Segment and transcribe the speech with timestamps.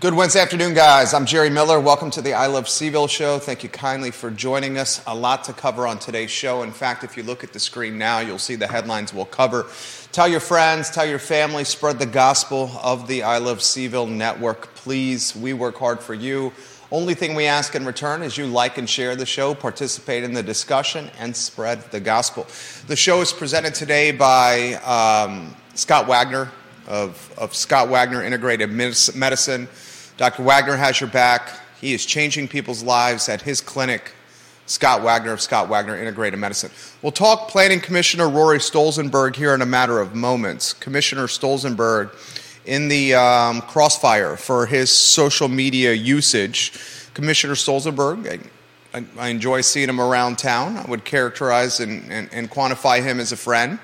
[0.00, 1.14] Good Wednesday afternoon, guys.
[1.14, 1.80] I'm Jerry Miller.
[1.80, 3.38] Welcome to the I Love CVille show.
[3.38, 5.00] Thank you kindly for joining us.
[5.06, 6.64] A lot to cover on today's show.
[6.64, 9.66] In fact, if you look at the screen now, you'll see the headlines we'll cover.
[10.12, 14.74] Tell your friends, tell your family, spread the gospel of the I Love CVille network.
[14.74, 16.52] Please, we work hard for you.
[16.90, 20.34] Only thing we ask in return is you like and share the show, participate in
[20.34, 22.46] the discussion, and spread the gospel.
[22.86, 26.50] The show is presented today by um, Scott Wagner
[26.86, 29.68] of, of Scott Wagner Integrated Medicine.
[30.16, 30.42] Dr.
[30.42, 31.50] Wagner has your back.
[31.80, 34.12] He is changing people's lives at his clinic,
[34.66, 36.70] Scott Wagner of Scott Wagner Integrated Medicine.
[37.02, 40.72] We'll talk Planning Commissioner Rory Stolzenberg here in a matter of moments.
[40.72, 42.10] Commissioner Stolzenberg
[42.64, 46.72] in the um, crossfire for his social media usage.
[47.14, 48.48] Commissioner Stolzenberg,
[48.92, 50.76] I, I, enjoy seeing him around town.
[50.76, 53.78] I would characterize and, and, and quantify him as a friend.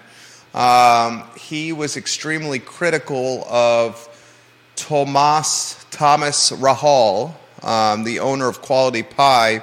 [0.54, 4.08] Um, he was extremely critical of
[4.76, 9.62] Tomas Thomas Rahal, um, the owner of Quality Pie,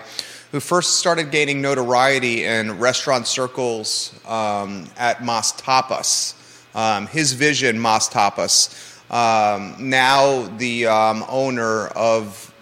[0.51, 6.35] who first started gaining notoriety in restaurant circles um, at Mas Tapas.
[6.75, 8.71] Um, his vision, Mas Tapas,
[9.11, 12.53] um, now the um, owner of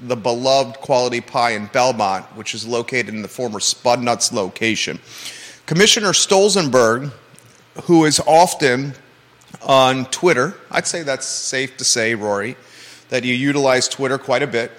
[0.00, 4.98] the beloved Quality Pie in Belmont, which is located in the former Spudnuts location.
[5.66, 7.12] Commissioner Stolzenberg,
[7.82, 8.94] who is often
[9.62, 12.56] on Twitter, I'd say that's safe to say, Rory,
[13.08, 14.70] that you utilize Twitter quite a bit.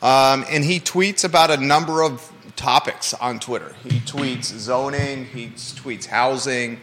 [0.00, 3.74] Um, and he tweets about a number of topics on Twitter.
[3.82, 6.80] He tweets zoning, he tweets housing,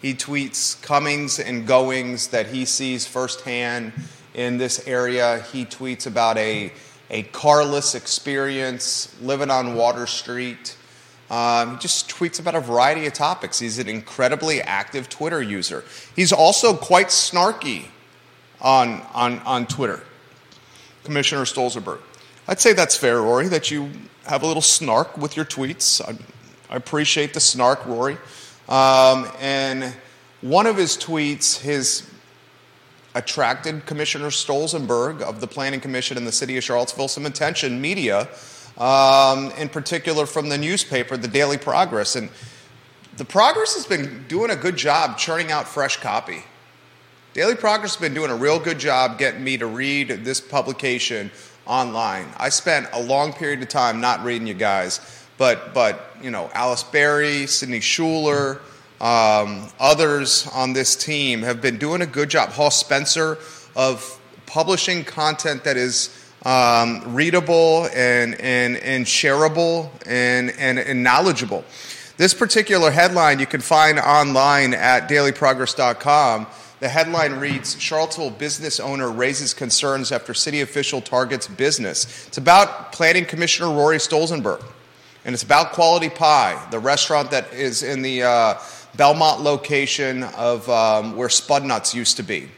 [0.00, 3.92] he tweets comings and goings that he sees firsthand
[4.34, 5.44] in this area.
[5.52, 6.72] He tweets about a,
[7.10, 10.76] a carless experience living on Water Street.
[11.32, 13.58] Um, he just tweets about a variety of topics.
[13.58, 15.82] He's an incredibly active Twitter user.
[16.14, 17.86] He's also quite snarky
[18.60, 20.04] on, on, on Twitter.
[21.04, 22.00] Commissioner Stolzenberg.
[22.46, 23.90] I'd say that's fair, Rory, that you
[24.26, 26.02] have a little snark with your tweets.
[26.06, 26.16] I,
[26.72, 28.18] I appreciate the snark, Rory.
[28.68, 29.94] Um, and
[30.42, 32.08] one of his tweets, has
[33.14, 38.28] attracted Commissioner Stolzenberg of the Planning Commission in the city of Charlottesville some attention, media,
[38.82, 42.16] um, in particular from the newspaper, the Daily Progress.
[42.16, 42.28] And
[43.16, 46.42] the Progress has been doing a good job churning out fresh copy.
[47.32, 51.30] Daily Progress has been doing a real good job getting me to read this publication
[51.64, 52.26] online.
[52.38, 55.00] I spent a long period of time not reading you guys,
[55.38, 58.60] but but you know Alice Berry, Sydney Schuler,
[59.00, 62.48] um, others on this team have been doing a good job.
[62.48, 63.38] Hawes Spencer
[63.76, 71.64] of publishing content that is um, readable and, and, and shareable and, and, and knowledgeable.
[72.16, 76.46] This particular headline you can find online at dailyprogress.com
[76.82, 82.26] the headline reads Charlottesville business owner raises concerns after city official targets business.
[82.26, 84.64] It's about Planning Commissioner Rory Stolzenberg,
[85.24, 88.54] and it's about Quality Pie, the restaurant that is in the uh,
[88.96, 92.48] Belmont location of um, where Spudnuts used to be.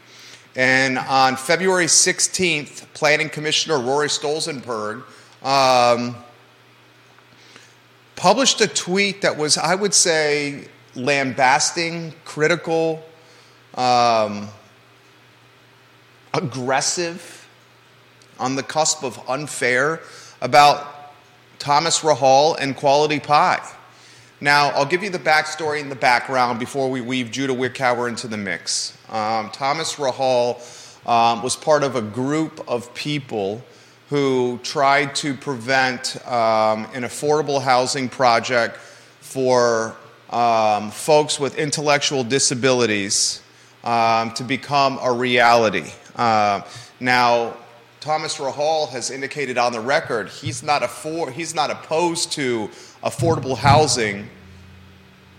[0.55, 5.03] And on February 16th, Planning Commissioner Rory Stolzenberg
[5.43, 6.15] um,
[8.15, 13.03] published a tweet that was, I would say, lambasting, critical,
[13.73, 14.47] um,
[16.33, 17.47] aggressive,
[18.39, 20.01] on the cusp of unfair
[20.41, 21.13] about
[21.59, 23.65] Thomas Rahal and Quality Pie.
[24.41, 28.27] Now, I'll give you the backstory and the background before we weave Judah Wickower into
[28.27, 28.94] the mix.
[29.09, 30.57] Um, Thomas Rahal
[31.07, 33.63] um, was part of a group of people
[34.09, 39.95] who tried to prevent um, an affordable housing project for
[40.29, 43.41] um, folks with intellectual disabilities
[43.83, 45.91] um, to become a reality.
[46.15, 46.61] Uh,
[46.99, 47.55] now,
[47.99, 50.87] Thomas Rahal has indicated on the record he's not,
[51.33, 52.69] he's not opposed to
[53.03, 54.29] affordable housing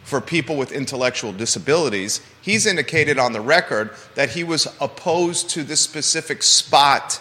[0.07, 2.21] for people with intellectual disabilities.
[2.41, 7.21] He's indicated on the record that he was opposed to this specific spot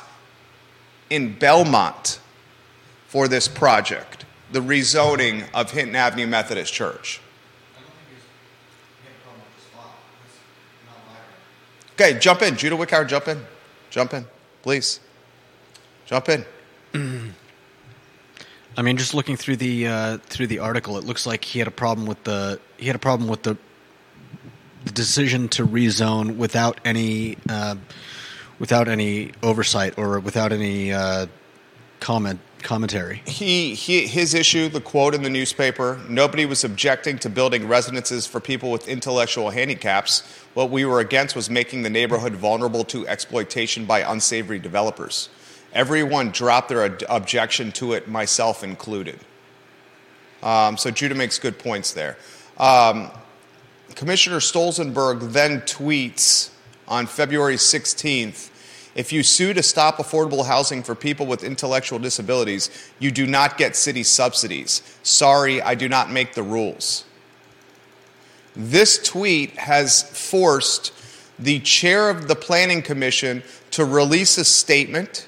[1.09, 2.19] in Belmont
[3.07, 7.19] for this project, the rezoning of Hinton Avenue Methodist Church.
[11.93, 12.55] Okay, jump in.
[12.55, 13.43] Judah Wickower, jump in.
[13.89, 14.27] Jump in,
[14.61, 14.99] please.
[16.05, 17.33] Jump in.
[18.77, 21.67] I mean, just looking through the uh, through the article, it looks like he had
[21.67, 23.57] a problem with the he had a problem with the,
[24.83, 27.75] the decision to rezone without any uh,
[28.59, 31.27] without any oversight or without any uh,
[31.99, 33.21] comment commentary.
[33.25, 38.25] He, he, his issue, the quote in the newspaper nobody was objecting to building residences
[38.25, 40.21] for people with intellectual handicaps.
[40.53, 45.29] What we were against was making the neighborhood vulnerable to exploitation by unsavory developers.
[45.75, 49.19] Everyone dropped their ad- objection to it, myself included.
[50.41, 52.17] Um, so Judah makes good points there.
[52.57, 53.11] Um,
[53.93, 56.49] Commissioner Stolzenberg then tweets
[56.87, 58.49] on February 16th
[58.95, 63.57] if you sue to stop affordable housing for people with intellectual disabilities, you do not
[63.57, 64.81] get city subsidies.
[65.03, 67.03] Sorry, I do not make the rules.
[68.55, 70.93] This tweet has forced
[71.37, 75.27] the chair of the Planning Commission to release a statement.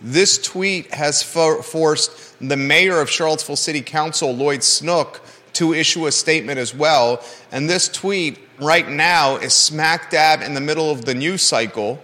[0.00, 5.20] This tweet has for- forced the mayor of Charlottesville City Council, Lloyd Snook,
[5.54, 7.22] to issue a statement as well.
[7.52, 12.00] And this tweet right now is smack dab in the middle of the news cycle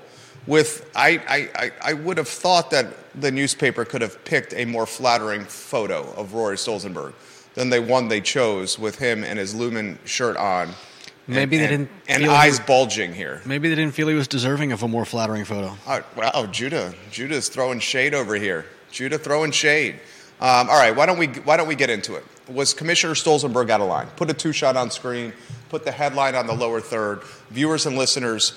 [0.47, 2.87] with I, I, I would have thought that
[3.21, 7.15] the newspaper could have picked a more flattering photo of Rory Stolzenberg
[7.55, 10.71] than the one they chose with him and his Lumen shirt on.
[11.29, 13.43] Maybe and, they didn't and, and eyes bulging here.
[13.45, 15.77] Maybe they didn't feel he was deserving of a more flattering photo.
[15.87, 18.67] Uh, wow, Judah, Judah's throwing shade over here.
[18.93, 19.97] Judah throwing shade.
[20.41, 22.25] Um, all right, why don't we why don't we get into it?
[22.49, 24.07] Was Commissioner Stolzenberg out of line?
[24.17, 25.33] Put a two shot on screen.
[25.69, 27.23] Put the headline on the lower third.
[27.51, 28.53] Viewers and listeners,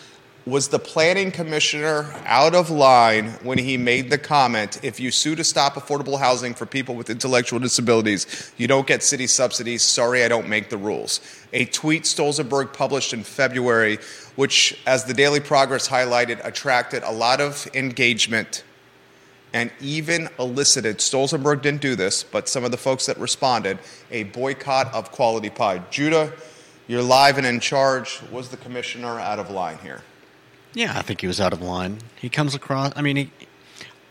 [0.45, 5.35] was the planning commissioner out of line when he made the comment if you sue
[5.35, 9.83] to stop affordable housing for people with intellectual disabilities you don't get city subsidies.
[9.83, 11.19] Sorry i don't make the rules.
[11.53, 13.99] A tweet stolzenberg published in february
[14.35, 18.63] which as the daily progress highlighted attracted a lot of engagement
[19.53, 23.77] and even elicited stolzenberg didn't do this but some of the folks that responded
[24.09, 26.31] a boycott of quality pie judah
[26.87, 28.19] you're live and in charge.
[28.31, 30.01] Was the commissioner out of line here
[30.73, 31.99] Yeah, I think he was out of line.
[32.15, 32.93] He comes across.
[32.95, 33.31] I mean, he,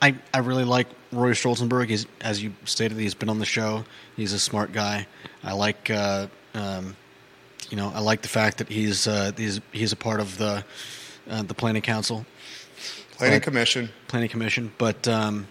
[0.03, 1.89] I I really like Roy Stolzenberg.
[1.89, 3.85] He's as you stated, he's been on the show.
[4.17, 5.07] He's a smart guy.
[5.43, 6.97] I like, uh, um,
[7.71, 10.65] you know, I like the fact that he's uh, he's he's a part of the
[11.31, 12.27] uh, the planning council,
[13.13, 14.73] planning commission planning commission.
[14.79, 15.47] But um,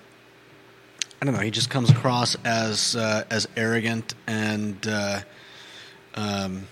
[1.22, 1.42] I don't know.
[1.42, 5.22] He just comes across as uh, as arrogant and uh,
[6.16, 6.68] um,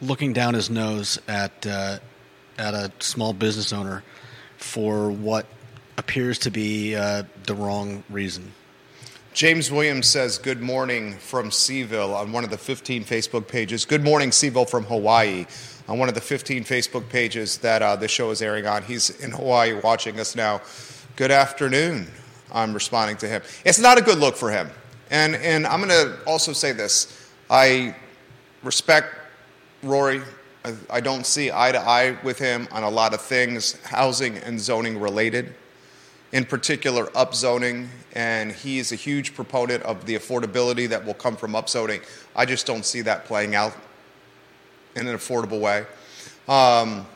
[0.00, 1.98] looking down his nose at uh,
[2.58, 4.02] at a small business owner
[4.56, 5.46] for what
[5.98, 8.52] appears to be uh, the wrong reason.
[9.34, 13.84] James Williams says, Good morning from CVille on one of the 15 Facebook pages.
[13.84, 15.46] Good morning, CVille from Hawaii
[15.88, 18.82] on one of the 15 Facebook pages that uh, this show is airing on.
[18.82, 20.60] He's in Hawaii watching us now.
[21.16, 22.08] Good afternoon.
[22.52, 23.42] I'm responding to him.
[23.64, 24.70] It's not a good look for him.
[25.10, 27.94] And, and I'm going to also say this I
[28.62, 29.14] respect
[29.82, 30.22] Rory.
[30.64, 34.36] I, I don't see eye to eye with him on a lot of things, housing
[34.38, 35.54] and zoning related
[36.32, 41.36] in particular upzoning, and he is a huge proponent of the affordability that will come
[41.36, 42.02] from upzoning.
[42.34, 43.76] I just don't see that playing out
[44.96, 45.84] in an affordable way.
[46.48, 47.06] Um,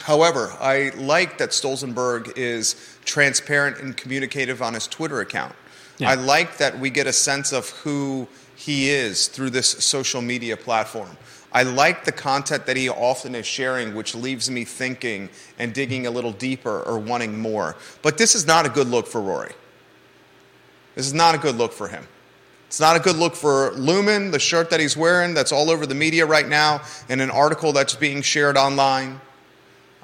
[0.00, 5.54] however, I like that Stolzenberg is transparent and communicative on his Twitter account.
[5.98, 6.10] Yeah.
[6.10, 10.56] I like that we get a sense of who he is through this social media
[10.56, 11.16] platform.
[11.52, 16.06] I like the content that he often is sharing, which leaves me thinking and digging
[16.06, 17.76] a little deeper or wanting more.
[18.02, 19.52] But this is not a good look for Rory.
[20.94, 22.06] This is not a good look for him.
[22.66, 25.86] It's not a good look for Lumen, the shirt that he's wearing that's all over
[25.86, 29.18] the media right now, in an article that's being shared online.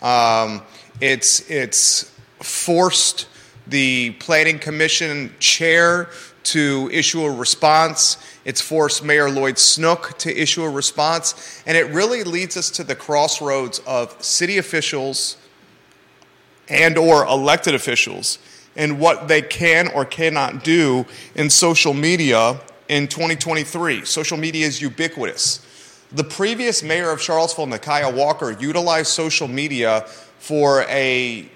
[0.01, 0.63] Um,
[1.01, 3.29] it's, it's forced
[3.67, 6.09] the Planning Commission chair
[6.45, 8.17] to issue a response.
[8.45, 11.63] It's forced Mayor Lloyd Snook to issue a response.
[11.67, 15.37] And it really leads us to the crossroads of city officials
[16.69, 18.39] and or elected officials
[18.77, 24.05] and what they can or cannot do in social media in 2023.
[24.05, 25.65] Social media is ubiquitous.
[26.13, 30.03] The previous mayor of Charlottesville, Nikuyah Walker, utilized social media
[30.39, 31.49] for a,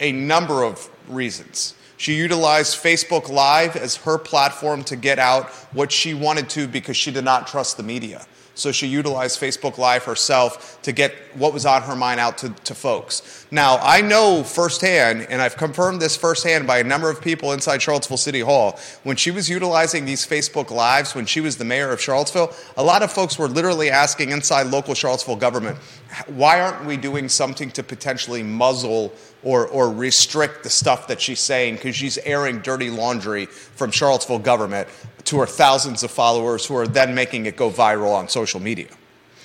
[0.00, 1.74] a number of reasons.
[2.02, 6.96] She utilized Facebook Live as her platform to get out what she wanted to because
[6.96, 8.26] she did not trust the media.
[8.56, 12.48] So she utilized Facebook Live herself to get what was on her mind out to,
[12.64, 13.46] to folks.
[13.52, 17.80] Now, I know firsthand, and I've confirmed this firsthand by a number of people inside
[17.80, 21.92] Charlottesville City Hall, when she was utilizing these Facebook Lives, when she was the mayor
[21.92, 25.78] of Charlottesville, a lot of folks were literally asking inside local Charlottesville government,
[26.26, 31.40] why aren't we doing something to potentially muzzle or, or restrict the stuff that she's
[31.40, 34.88] saying because she's airing dirty laundry from Charlottesville government
[35.24, 38.88] to her thousands of followers who are then making it go viral on social media.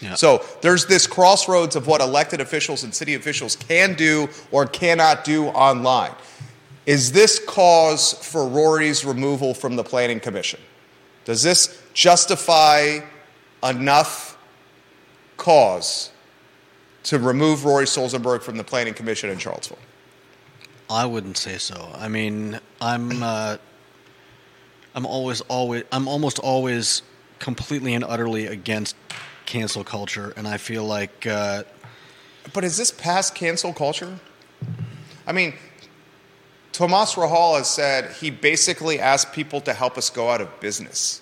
[0.01, 0.13] Yeah.
[0.13, 5.23] So there's this crossroads of what elected officials and city officials can do or cannot
[5.23, 6.13] do online.
[6.85, 10.59] Is this cause for Rory's removal from the Planning Commission?
[11.25, 12.99] Does this justify
[13.63, 14.37] enough
[15.35, 16.11] cause
[17.03, 19.79] to remove Rory Stolzenberg from the Planning Commission in Charlottesville?
[20.89, 21.91] I wouldn't say so.
[21.95, 23.57] I mean, I'm uh,
[24.95, 27.01] I'm always always I'm almost always
[27.39, 28.95] completely and utterly against
[29.45, 31.27] cancel culture, and I feel like.
[31.27, 31.63] Uh,
[32.53, 34.19] but is this past cancel culture?
[35.25, 35.53] I mean,
[36.71, 41.21] Tomas Rahal has said he basically asked people to help us go out of business.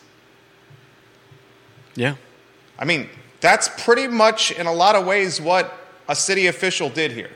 [1.96, 2.16] Yeah.
[2.78, 3.10] I mean,
[3.42, 5.74] that's pretty much in a lot of ways what
[6.08, 7.32] a city official did here.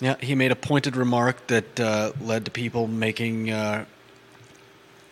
[0.00, 3.84] Yeah, he made a pointed remark that uh, led to people making uh,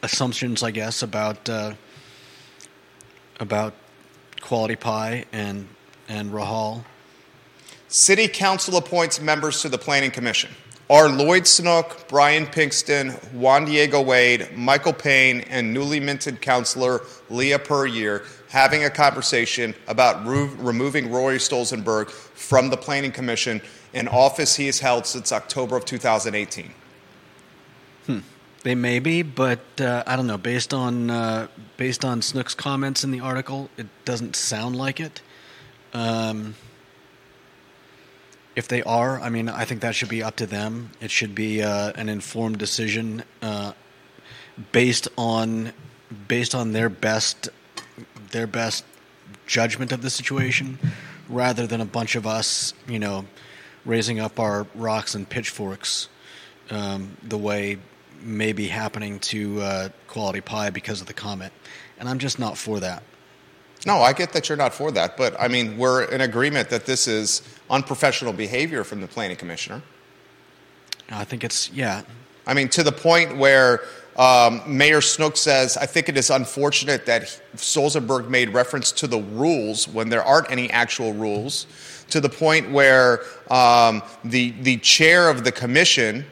[0.02, 1.74] assumptions, I guess, about uh,
[3.38, 3.74] about
[4.40, 5.68] quality pie and
[6.08, 6.84] and Rahal.
[7.88, 10.50] City council appoints members to the planning commission.
[10.90, 17.58] Are Lloyd Snook, Brian Pinkston, Juan Diego Wade, Michael Payne, and newly minted councilor Leah
[17.58, 23.60] Puryear having a conversation about re- removing Rory Stolzenberg from the planning commission,
[23.92, 26.72] an office he has held since October of 2018?
[28.06, 28.18] Hmm.
[28.62, 30.38] They may be, but uh, I don't know.
[30.38, 35.20] Based on uh, based on Snook's comments in the article, it doesn't sound like it.
[35.92, 36.54] Um,
[38.58, 40.90] if they are, I mean, I think that should be up to them.
[41.00, 43.72] It should be uh, an informed decision uh,
[44.72, 45.72] based on
[46.26, 47.50] based on their best
[48.32, 48.84] their best
[49.46, 50.76] judgment of the situation,
[51.28, 53.26] rather than a bunch of us, you know,
[53.84, 56.08] raising up our rocks and pitchforks
[56.70, 57.78] um, the way
[58.22, 61.52] may be happening to uh, Quality Pie because of the comment.
[62.00, 63.04] And I'm just not for that.
[63.86, 66.84] No, I get that you're not for that, but I mean, we're in agreement that
[66.84, 69.82] this is unprofessional behavior from the planning commissioner.
[71.10, 72.02] I think it's, yeah.
[72.46, 73.82] I mean, to the point where
[74.16, 79.18] um, Mayor Snook says, I think it is unfortunate that Stolzenberg made reference to the
[79.18, 81.66] rules when there aren't any actual rules,
[82.10, 83.20] to the point where
[83.50, 86.24] um, the, the chair of the commission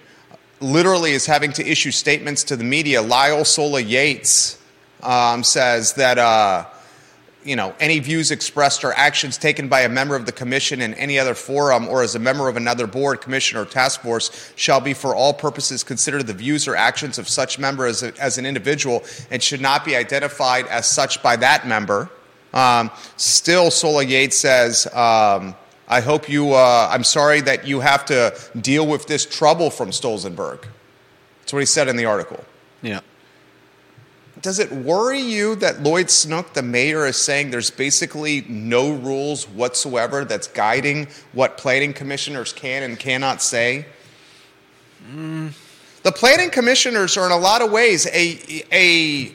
[0.60, 3.02] literally is having to issue statements to the media.
[3.02, 4.58] Lyle Solla-Yates
[5.02, 6.18] um, says that.
[6.18, 6.66] Uh,
[7.46, 10.92] you know, any views expressed or actions taken by a member of the commission in
[10.94, 14.80] any other forum or as a member of another board, commission, or task force shall
[14.80, 18.36] be for all purposes considered the views or actions of such member as, a, as
[18.36, 22.10] an individual and should not be identified as such by that member.
[22.52, 25.54] Um, still, Solla-Yates says, um,
[25.88, 29.90] I hope you, uh, I'm sorry that you have to deal with this trouble from
[29.90, 30.64] Stolzenberg.
[31.40, 32.44] That's what he said in the article.
[32.82, 33.00] Yeah
[34.46, 39.48] does it worry you that Lloyd Snook, the mayor, is saying there's basically no rules
[39.48, 43.86] whatsoever that's guiding what planning commissioners can and cannot say?
[45.10, 45.52] Mm.
[46.04, 49.34] The planning commissioners are, in a lot of ways, a, a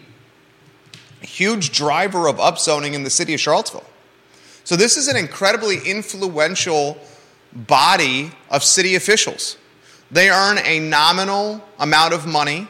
[1.20, 3.84] huge driver of upzoning in the city of Charlottesville.
[4.64, 6.98] So, this is an incredibly influential
[7.52, 9.58] body of city officials.
[10.10, 12.70] They earn a nominal amount of money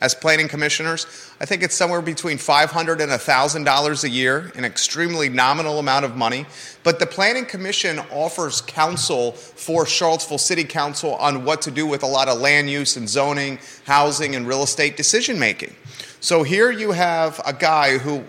[0.00, 1.06] as planning commissioners.
[1.40, 6.16] I think it's somewhere between 500 and $1,000 a year, an extremely nominal amount of
[6.16, 6.46] money.
[6.82, 12.02] But the Planning Commission offers counsel for Charlottesville City Council on what to do with
[12.02, 15.74] a lot of land use and zoning, housing, and real estate decision making.
[16.20, 18.24] So here you have a guy who,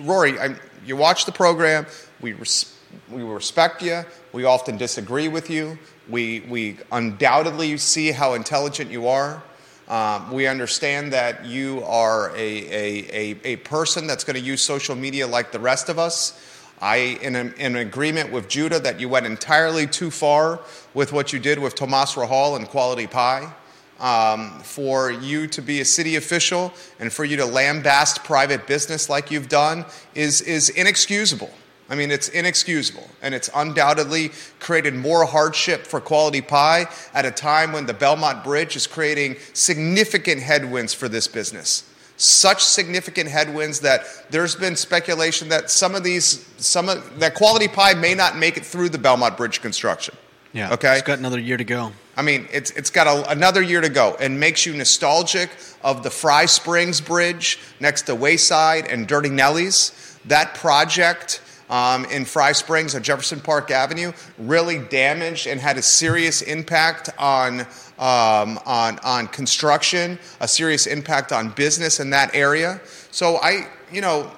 [0.00, 1.86] Rory, I, you watch the program,
[2.20, 2.74] we, res,
[3.10, 5.78] we respect you, we often disagree with you,
[6.08, 9.42] we, we undoubtedly see how intelligent you are.
[9.88, 14.62] Um, we understand that you are a, a, a, a person that's going to use
[14.62, 16.40] social media like the rest of us.
[16.80, 20.60] I in, in agreement with Judah that you went entirely too far
[20.92, 23.52] with what you did with Tomas Rahal and Quality Pie.
[24.00, 29.08] Um, for you to be a city official and for you to lambast private business
[29.08, 29.84] like you've done
[30.16, 31.50] is, is inexcusable.
[31.88, 37.30] I mean, it's inexcusable, and it's undoubtedly created more hardship for quality pie at a
[37.30, 41.90] time when the Belmont Bridge is creating significant headwinds for this business.
[42.16, 47.68] Such significant headwinds that there's been speculation that some of these, some of that quality
[47.68, 50.14] pie may not make it through the Belmont Bridge construction.
[50.54, 50.72] Yeah.
[50.72, 50.94] Okay.
[50.94, 51.92] It's got another year to go.
[52.16, 55.50] I mean, it's, it's got a, another year to go and makes you nostalgic
[55.82, 60.18] of the Fry Springs Bridge next to Wayside and Durty Nelly's.
[60.26, 65.82] That project um, in Fry Springs on Jefferson Park Avenue really damaged and had a
[65.82, 67.60] serious impact on,
[67.98, 72.80] um, on, on construction, a serious impact on business in that area.
[73.10, 74.30] So I, you know,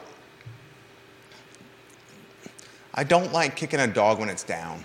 [2.94, 4.84] I don't like kicking a dog when it's down.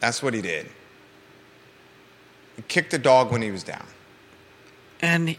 [0.00, 0.68] That's what he did.
[2.54, 3.84] He kicked the dog when he was down.
[5.00, 5.36] And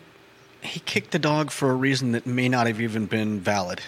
[0.62, 3.82] he kicked the dog for a reason that may not have even been valid.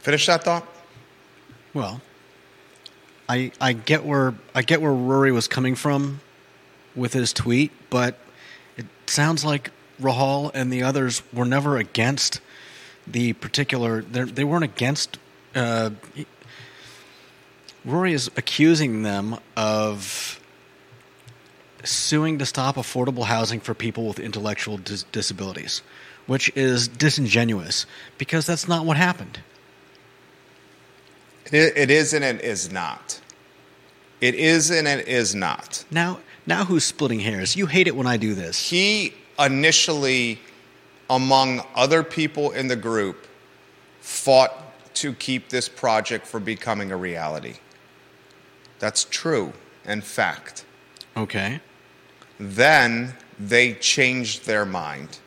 [0.00, 0.66] Finish that thought?
[1.74, 2.00] Well,
[3.28, 6.20] I I get where I get where Rory was coming from
[6.94, 8.18] with his tweet, but
[8.76, 9.70] it sounds like
[10.00, 12.40] Rahal and the others were never against
[13.06, 14.02] the particular.
[14.02, 15.18] they're- weren't against.
[15.54, 15.90] Uh,
[17.84, 20.40] Rory is accusing them of
[21.90, 25.82] suing to stop affordable housing for people with intellectual dis- disabilities,
[26.26, 27.86] which is disingenuous
[28.18, 29.40] because that's not what happened.
[31.52, 33.20] It, is and it is not.
[34.20, 35.84] It is and it is not.
[35.90, 37.54] Now, now who's splitting hairs?
[37.54, 38.70] You hate it when I do this.
[38.70, 40.40] He initially,
[41.08, 43.26] among other people in the group,
[44.00, 47.54] fought to keep this project from becoming a reality.
[48.78, 49.52] That's true
[49.84, 50.64] and fact.
[51.16, 51.60] Okay.
[52.38, 55.18] Then they changed their mind.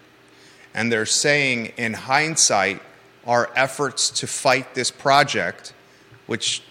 [0.74, 2.82] And they're saying, in hindsight,
[3.26, 5.74] our efforts to fight this project,
[6.28, 6.64] which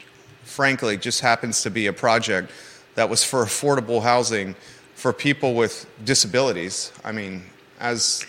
[0.44, 2.50] frankly just happens to be a project
[2.94, 4.54] that was for affordable housing
[4.94, 6.92] for people with disabilities.
[7.04, 7.44] I mean,
[7.78, 8.24] as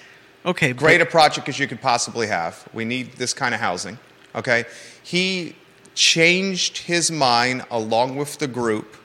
[0.45, 0.73] Okay.
[0.73, 2.67] great a project as you could possibly have.
[2.73, 3.97] We need this kind of housing.
[4.35, 4.65] Okay?
[5.03, 5.55] He
[5.95, 8.95] changed his mind along with the group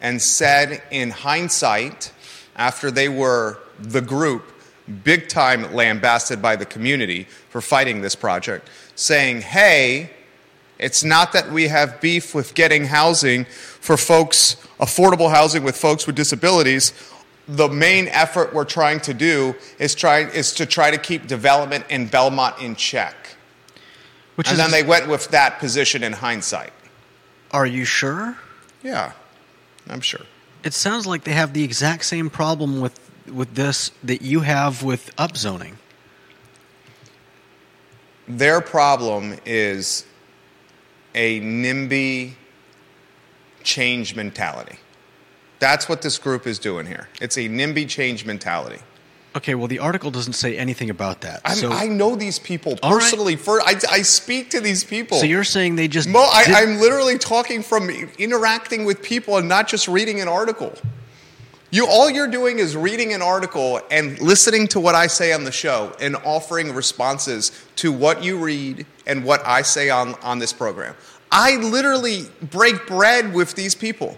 [0.00, 2.12] and said, in hindsight,
[2.56, 4.52] after they were the group,
[5.04, 10.10] big time lambasted by the community for fighting this project, saying, hey,
[10.78, 16.06] it's not that we have beef with getting housing for folks, affordable housing with folks
[16.06, 16.92] with disabilities.
[17.48, 21.86] The main effort we're trying to do is, try, is to try to keep development
[21.88, 23.36] in Belmont in check.
[24.34, 26.72] which and is, then they went with that position in hindsight.
[27.52, 28.36] are you sure?
[28.82, 29.12] Yeah,
[29.88, 30.26] I'm sure.
[30.64, 32.98] It sounds like they have the exact same problem with
[33.32, 35.74] with this that you have with upzoning.
[38.28, 40.04] Their problem is
[41.14, 42.34] a NIMBY
[43.62, 44.78] change mentality.
[45.58, 47.08] That's what this group is doing here.
[47.20, 48.80] It's a NIMBY change mentality.
[49.36, 51.42] Okay, well, the article doesn't say anything about that.
[51.44, 53.02] I'm, so, I know these people All right.
[53.02, 53.36] personally.
[53.36, 55.18] For I, I speak to these people.
[55.18, 59.46] so you're saying they just Mo, I, I'm literally talking from interacting with people and
[59.46, 60.72] not just reading an article.
[61.70, 65.44] You all you're doing is reading an article and listening to what I say on
[65.44, 70.38] the show and offering responses to what you read and what I say on, on
[70.38, 70.94] this program.
[71.30, 74.16] I literally break bread with these people.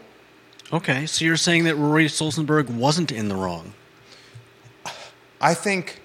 [0.73, 1.07] okay.
[1.07, 3.75] So you're saying that Rory Stolzenberg wasn't in the wrong.
[5.41, 6.01] I think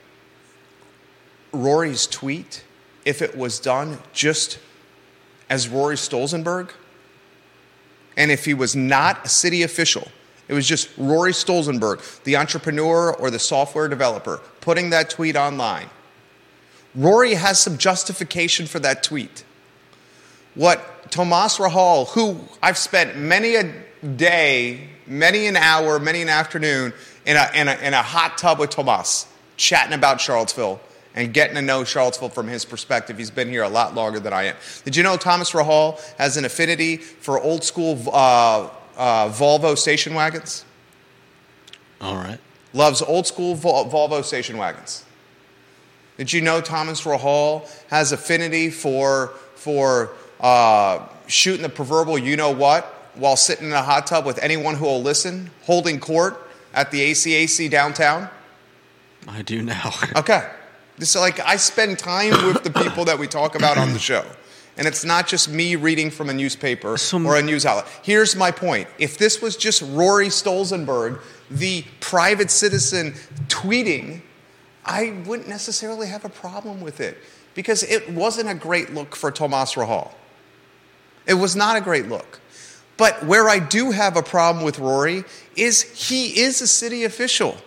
[1.52, 2.63] Rory's tweet,
[3.06, 4.60] if it was done just
[5.50, 6.72] as Rory Stolzenberg,
[8.15, 10.08] and if he was not a city official,
[10.48, 15.89] it was just Rory Stolzenberg, the entrepreneur or the software developer, putting that tweet online.
[16.96, 19.43] Rory has some justification for that tweet.
[20.54, 23.74] What Tomas Rahal, who I've spent many a
[24.15, 26.93] day, many an hour, many an afternoon
[27.25, 30.81] in a, in a, in a hot tub with Tomas, chatting about Charlottesville
[31.15, 33.17] and getting to know Charlottesville from his perspective.
[33.17, 34.55] He's been here a lot longer than I am.
[34.83, 40.13] Did you know Thomas Rahal has an affinity for old school uh, uh, Volvo station
[40.13, 40.65] wagons?
[42.01, 42.39] All right.
[42.73, 45.05] loves old school Vol- Volvo station wagons.
[46.17, 52.51] Did you know Thomas Rahal has affinity for for uh, shooting the proverbial you know
[52.51, 56.42] what while sitting in a hot tub with anyone who will listen, holding court
[56.73, 58.29] at the ACAC downtown?
[59.27, 59.91] I do now.
[60.15, 60.47] Okay.
[60.99, 64.23] So like I spend time with the people that we talk about on the show.
[64.77, 67.88] And it's not just me reading from a newspaper So- or a news outlet.
[68.03, 68.88] Here's my point.
[68.99, 73.13] If this was just Rory Stolzenberg, the private citizen
[73.47, 74.21] tweeting,
[74.86, 77.17] I wouldn't necessarily have a problem with it
[77.55, 80.12] because it wasn't a great look for Tomas Rahal.
[81.25, 82.39] It was not a great look.
[82.97, 85.23] But where I do have a problem with Rory
[85.56, 87.58] is he is a city official.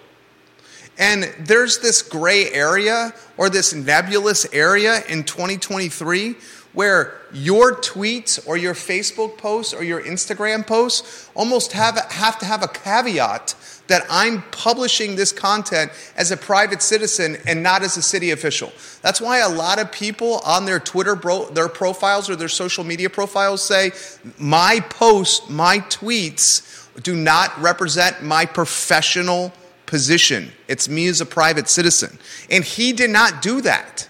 [0.98, 6.36] And there's this gray area or this nebulous area in 2023
[6.72, 12.44] where your tweets or your Facebook posts or your Instagram posts almost have, have to
[12.44, 13.54] have a caveat
[13.87, 18.72] that I'm publishing this content as a private citizen and not as a city official.
[19.03, 22.85] That's why a lot of people on their Twitter, bro, their profiles or their social
[22.85, 23.92] media profiles say,
[24.38, 29.53] my posts, my tweets do not represent my professional
[29.87, 30.51] position.
[30.68, 32.18] It's me as a private citizen.
[32.51, 34.09] And he did not do that.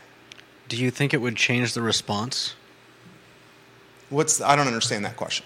[0.69, 2.55] do you think it would change the response?
[4.09, 5.45] What's I don't understand that question.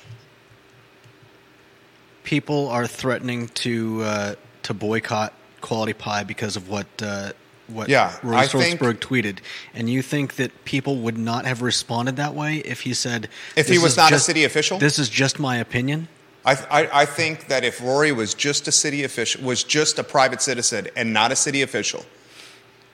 [2.30, 7.32] People are threatening to uh, to boycott Quality Pie because of what uh,
[7.66, 9.38] what Yeah, Stolzberg tweeted,
[9.74, 13.66] and you think that people would not have responded that way if he said If
[13.66, 14.78] he was not a city official?
[14.78, 16.06] This is just my opinion.
[16.44, 20.04] I, I, I think that if Rory was just a city official, was just a
[20.04, 22.04] private citizen and not a city official,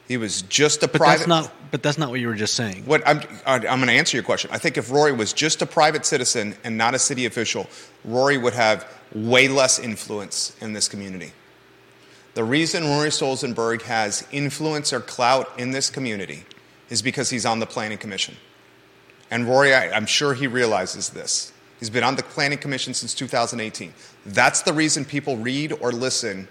[0.09, 1.18] he was just a But private.
[1.18, 1.53] that's not.
[1.70, 2.85] But that's not what you were just saying.
[2.87, 4.51] What I'm, I'm going to answer your question.
[4.51, 7.66] I think if Rory was just a private citizen and not a city official,
[8.03, 11.33] Rory would have way less influence in this community.
[12.35, 16.44] The reason Rory Stolzenberg has influence or clout in this community
[16.90, 18.37] is because he's on the Planning Commission.
[19.31, 21.52] And Rory, I, I'm sure he realizes this.
[21.81, 23.92] He's been on the Planning Commission since 2018.
[24.26, 26.46] That's the reason people read or listen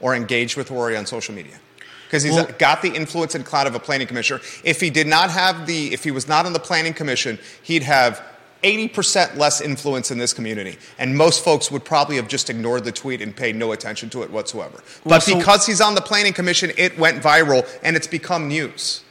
[0.00, 1.60] or engage with Rory on social media.
[2.06, 4.40] Because he's Well- got the influence and clout of a planning commissioner.
[4.64, 7.82] If he did not have the, if he was not on the planning commission, he'd
[7.82, 8.22] have
[8.62, 10.76] 80% less influence in this community.
[10.98, 14.22] And most folks would probably have just ignored the tweet and paid no attention to
[14.22, 14.82] it whatsoever.
[15.04, 18.48] Well, But so- because he's on the planning commission, it went viral and it's become
[18.48, 19.02] news.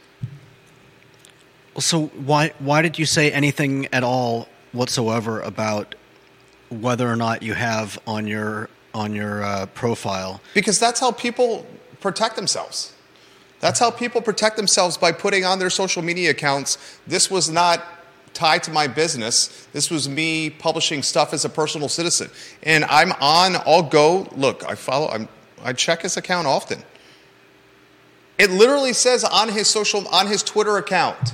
[1.80, 5.94] So why why did you say anything at all whatsoever about
[6.70, 10.42] whether or not you have on your on your uh, profile?
[10.56, 11.68] Because that's how people
[12.00, 12.94] protect themselves.
[13.60, 16.78] That's how people protect themselves by putting on their social media accounts.
[17.06, 17.84] This was not
[18.38, 19.68] tied to my business.
[19.74, 22.30] This was me publishing stuff as a personal citizen.
[22.62, 25.28] And I'm on, I'll go, look, I follow, I'm,
[25.64, 26.84] I check his account often.
[28.38, 31.34] It literally says on his social, on his Twitter account,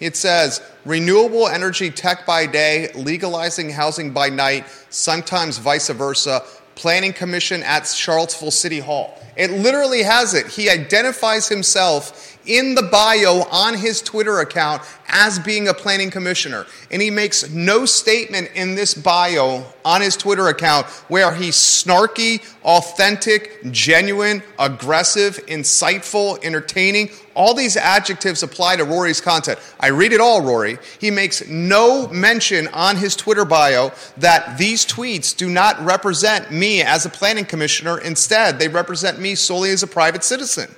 [0.00, 6.42] it says renewable energy tech by day, legalizing housing by night, sometimes vice versa,
[6.74, 9.18] planning commission at Charlottesville City Hall.
[9.36, 10.46] It literally has it.
[10.48, 16.66] He identifies himself in the bio on his Twitter account as being a planning commissioner.
[16.90, 22.42] And he makes no statement in this bio on his Twitter account where he's snarky,
[22.64, 27.10] authentic, genuine, aggressive, insightful, entertaining.
[27.34, 29.58] All these adjectives apply to Rory's content.
[29.78, 30.78] I read it all, Rory.
[31.00, 36.82] He makes no mention on his Twitter bio that these tweets do not represent me
[36.82, 37.98] as a planning commissioner.
[37.98, 40.74] Instead, they represent me solely as a private citizen.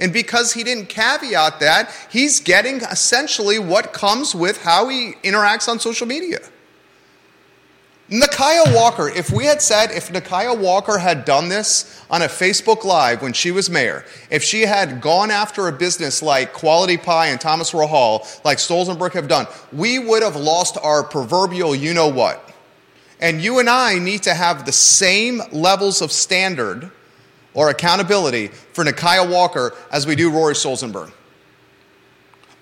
[0.00, 5.68] And because he didn't caveat that, he's getting essentially what comes with how he interacts
[5.68, 6.40] on social media.
[8.10, 12.82] Nikuyah Walker, if we had said, if Nikuyah Walker had done this on a Facebook
[12.82, 17.28] Live when she was mayor, if she had gone after a business like Quality Pie
[17.28, 22.08] and Thomas Rahal, like Stolzenberg have done, we would have lost our proverbial you know
[22.08, 22.52] what.
[23.20, 26.90] And you and I need to have the same levels of standard
[27.54, 31.12] or accountability for Nikuyah Walker as we do Rory Stolzenberg.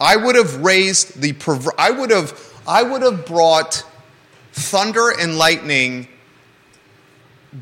[0.01, 1.35] I would have raised the
[1.77, 3.85] I would have I would have brought
[4.53, 6.09] thunder and lightning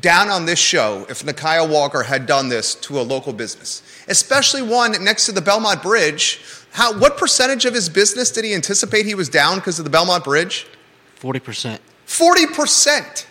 [0.01, 4.61] down on this show if Nikuyah Walker had done this to a local business, especially
[4.61, 6.41] one next to the Belmont Bridge.
[6.71, 9.89] How, what percentage of his business did he anticipate he was down because of the
[9.89, 10.67] Belmont Bridge?
[11.15, 11.81] Forty percent.
[12.07, 13.25] 40%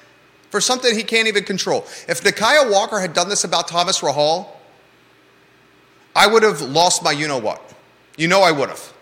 [0.57, 1.85] for something he can't even control.
[2.09, 4.49] If Nikuyah Walker had done this about Thomas Rahal,
[6.15, 7.75] I would have lost my you know what.
[8.17, 8.95] You know I would have,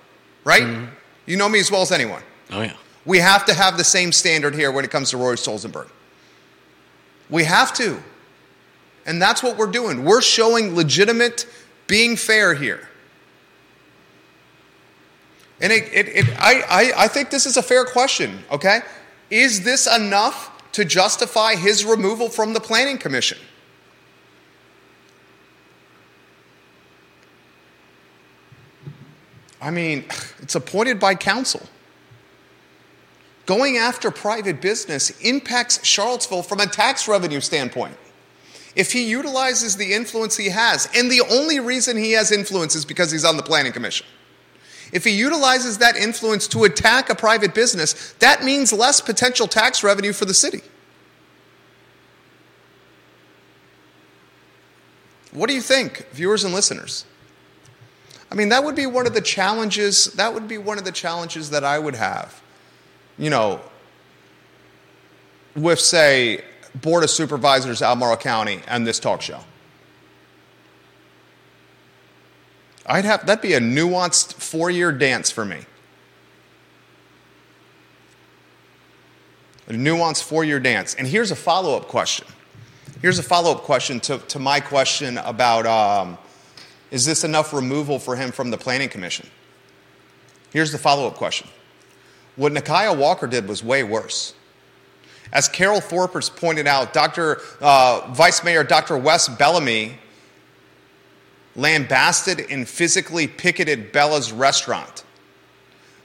[0.43, 0.65] right?
[0.65, 0.87] Mm-hmm.
[1.27, 2.25] You know me as well as anyone.
[2.51, 2.75] Oh yeah.
[3.05, 5.89] We have to have the same standard here when it comes to Roy Stolzenberg.
[7.31, 8.03] We have to.
[9.07, 10.05] And that's what we're doing.
[10.05, 11.47] We're showing legitimate
[11.87, 12.89] being fair here.
[15.61, 18.81] And it, it, it, I, I, I think this is a fair question, okay?
[19.31, 23.39] Is this enough to justify his removal from the Planning Commission?
[29.63, 30.05] I mean,
[30.43, 31.63] it's appointed by council.
[33.47, 37.97] Going after private business impacts Charlottesville from a tax revenue standpoint.
[38.75, 42.85] If he utilizes the influence he has, and the only reason he has influence is
[42.85, 44.07] because he's on the Planning Commission.
[44.95, 49.83] If he utilizes that influence to attack a private business, that means less potential tax
[49.83, 50.63] revenue for the city.
[55.33, 57.07] What do you think, viewers and listeners?
[58.31, 60.93] I mean, that would be one of the challenges, that would be one of the
[60.93, 62.41] challenges that I would have.
[63.19, 63.61] You know,
[65.57, 66.45] with say
[66.77, 69.41] Board of Supervisors Albemarle County and this talk show.
[72.87, 75.65] I'd have that'd be a nuanced four-year dance for me.
[79.69, 80.95] A nuanced four-year dance.
[80.95, 82.27] And here's a follow-up question.
[83.01, 86.19] Here's a follow-up question to, to my question about um,
[86.91, 89.29] is this enough removal for him from the Planning Commission?
[90.53, 91.49] Here's the follow-up question.
[92.37, 94.35] What Nikuyah Walker did was way worse.
[95.33, 97.41] As Carol Thorpe has pointed out, Dr.
[97.61, 98.97] Uh, Vice Mayor Dr.
[98.97, 99.99] Wes Bellamy
[101.57, 105.05] lambasted and physically picketed Bella's restaurant.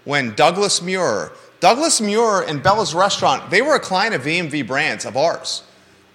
[0.06, 5.06] When Douglas Muir, Douglas Muir and Bella's restaurant, they were a client of VMV Brands,
[5.06, 5.64] of ours.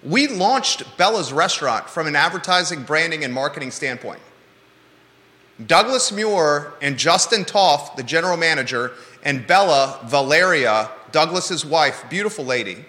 [0.03, 4.21] We launched Bella's restaurant from an advertising, branding, and marketing standpoint.
[5.65, 8.91] Douglas Muir and Justin Toff, the general manager,
[9.23, 12.85] and Bella Valeria, Douglas's wife, beautiful lady,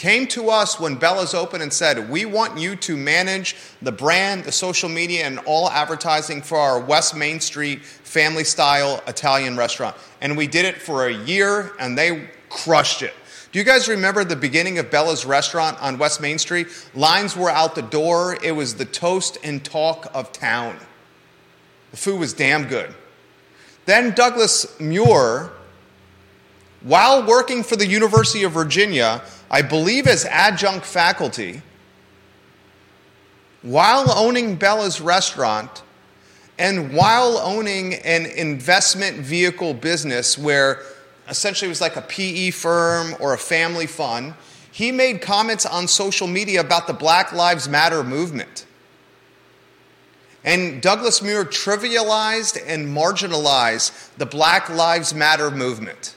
[0.00, 4.44] came to us when Bella's open and said, We want you to manage the brand,
[4.44, 9.94] the social media, and all advertising for our West Main Street family style Italian restaurant.
[10.22, 13.12] And we did it for a year and they crushed it.
[13.52, 16.68] Do you guys remember the beginning of Bella's restaurant on West Main Street?
[16.94, 18.38] Lines were out the door.
[18.42, 20.78] It was the toast and talk of town.
[21.90, 22.94] The food was damn good.
[23.84, 25.50] Then Douglas Muir,
[26.80, 31.62] while working for the University of Virginia, I believe as adjunct faculty,
[33.62, 35.82] while owning Bella's restaurant,
[36.58, 40.82] and while owning an investment vehicle business where
[41.28, 44.34] essentially it was like a PE firm or a family fund,
[44.70, 48.66] he made comments on social media about the Black Lives Matter movement.
[50.44, 56.14] And Douglas Muir trivialized and marginalized the Black Lives Matter movement.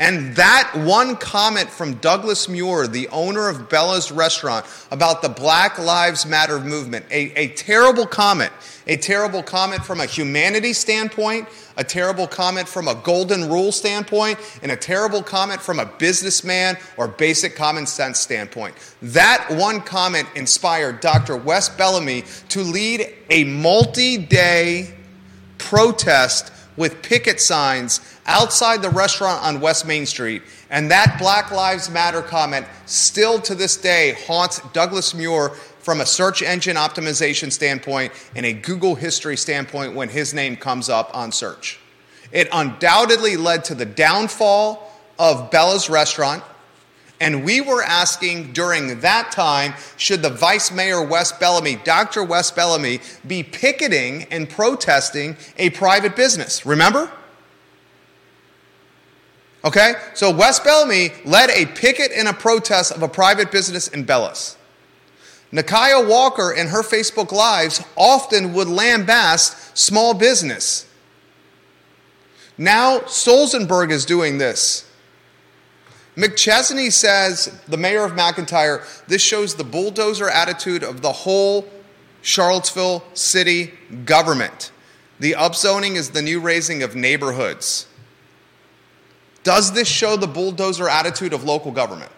[0.00, 5.78] And that one comment from Douglas Muir, the owner of Bella's restaurant, about the Black
[5.78, 8.52] Lives Matter movement, a, a terrible comment,
[8.88, 14.36] a terrible comment from a humanity standpoint, a terrible comment from a golden rule standpoint,
[14.64, 18.74] and a terrible comment from a businessman or basic common sense standpoint.
[19.00, 21.36] That one comment inspired Dr.
[21.36, 24.92] Wes Bellamy to lead a multi day
[25.58, 30.42] protest with picket signs outside the restaurant on West Main Street.
[30.70, 35.50] And that Black Lives Matter comment still to this day haunts Douglas Muir
[35.84, 40.88] from a search engine optimization standpoint and a Google history standpoint when his name comes
[40.88, 41.78] up on search.
[42.32, 46.42] It undoubtedly led to the downfall of Bella's restaurant.
[47.20, 52.24] And we were asking during that time should the Vice Mayor Wes Bellamy, Dr.
[52.24, 56.66] Wes Bellamy, be picketing and protesting a private business?
[56.66, 57.10] Remember?
[59.64, 59.94] Okay?
[60.14, 64.56] So Wes Bellamy led a picket and a protest of a private business in Bellas.
[65.52, 70.86] Nikuyah Walker in her Facebook Lives often would lambast small business.
[72.58, 74.90] Now Stolzenberg is doing this.
[76.16, 81.68] McChesney says, the mayor of McIntyre, this shows the bulldozer attitude of the whole
[82.22, 83.74] Charlottesville city
[84.04, 84.70] government.
[85.18, 87.86] The upzoning is the new razing of neighborhoods.
[89.44, 92.10] Does this show the bulldozer attitude of local government?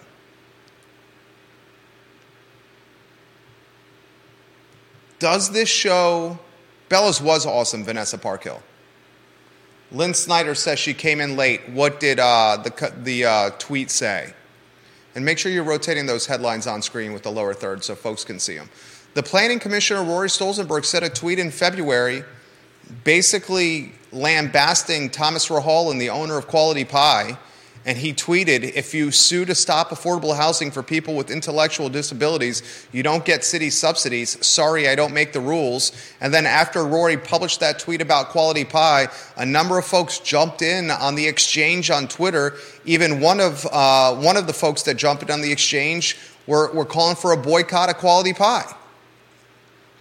[5.19, 6.39] Does this show
[6.89, 8.63] Bella's was awesome, Vanessa Parkhill?
[9.93, 11.69] Lynn Snyder says she came in late.
[11.69, 14.33] What did uh, the, the uh, tweet say?
[15.15, 18.25] And make sure you're rotating those headlines on screen with the lower third so folks
[18.25, 18.69] can see them.
[19.15, 22.23] The planning commissioner, Rory Stolzenberg, said a tweet in February
[23.05, 27.39] basically lambasting Thomas Rahal and the owner of Quality Pie
[27.87, 32.87] and he tweeted if you sue to stop affordable housing for people with intellectual disabilities
[32.91, 34.45] you don't get city subsidies.
[34.45, 35.93] Sorry i don't make the rules.
[36.21, 40.63] And then after rory published that tweet about quality pie a number of folks jumped
[40.63, 42.57] in on the exchange on twitter.
[42.85, 46.73] Even one of, uh, one of the folks that jumped in on the exchange were,
[46.73, 48.67] were calling for a boycott of quality pie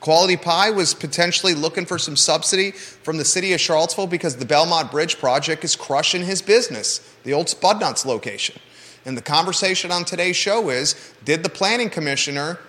[0.06, 4.46] Quality Pie was potentially looking for some subsidy from the city of Charlottesville because the
[4.46, 8.56] Belmont Bridge project is crushing his business, the old Spudnuts location.
[9.04, 12.60] And the conversation on today's show is did the planning commissioner,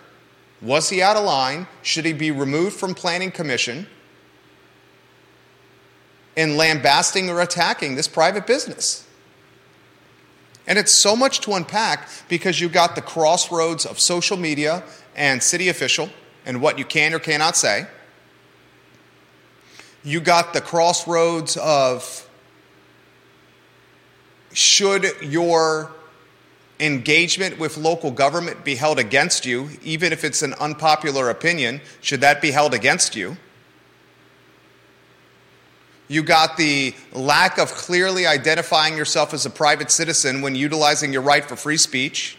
[0.62, 1.66] was he out of line?
[1.82, 3.86] Should he be removed from planning commission?
[6.36, 9.06] In lambasting or attacking this private business.
[10.66, 14.82] And it's so much to unpack because you've got the crossroads of social media
[15.14, 16.08] and city official
[16.46, 17.86] and what you can or cannot say.
[20.02, 22.26] You got the crossroads of
[24.52, 25.90] should your
[26.78, 32.20] engagement with local government be held against you, even if it's an unpopular opinion, should
[32.20, 33.36] that be held against you?
[36.08, 41.22] You got the lack of clearly identifying yourself as a private citizen when utilizing your
[41.22, 42.38] right for free speech.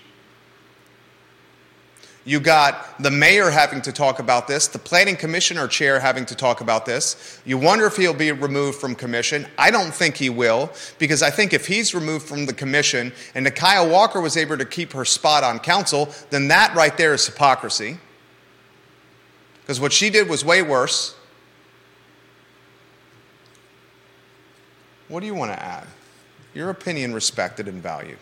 [2.27, 6.35] You got the mayor having to talk about this, the planning commissioner chair having to
[6.35, 7.39] talk about this.
[7.45, 9.47] You wonder if he'll be removed from commission.
[9.57, 13.47] I don't think he will, because I think if he's removed from the commission and
[13.47, 17.25] Nikuyah Walker was able to keep her spot on council, then that right there is
[17.25, 17.97] hypocrisy.
[19.61, 21.15] Because what she did was way worse.
[25.07, 25.87] What do you want to add?
[26.53, 28.19] Your opinion respected and valued.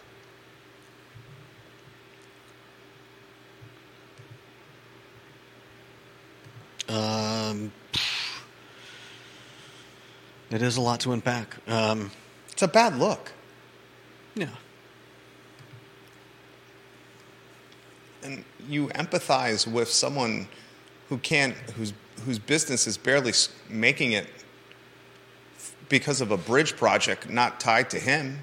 [6.90, 7.72] Um,
[10.52, 11.56] it is a lot to unpack.
[11.68, 12.12] Um,
[12.52, 13.32] It's a bad look.
[14.36, 14.48] yeah.
[18.24, 20.48] and you empathize with someone
[21.10, 21.94] who can't whose
[22.26, 23.32] whose business is barely
[23.70, 24.28] making it
[25.90, 28.40] because of a bridge project not tied to him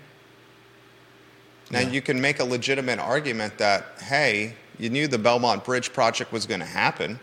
[1.72, 1.88] now Yeah.
[1.88, 6.46] you can make a legitimate argument that hey you knew the belmont bridge project was
[6.46, 7.18] going to happen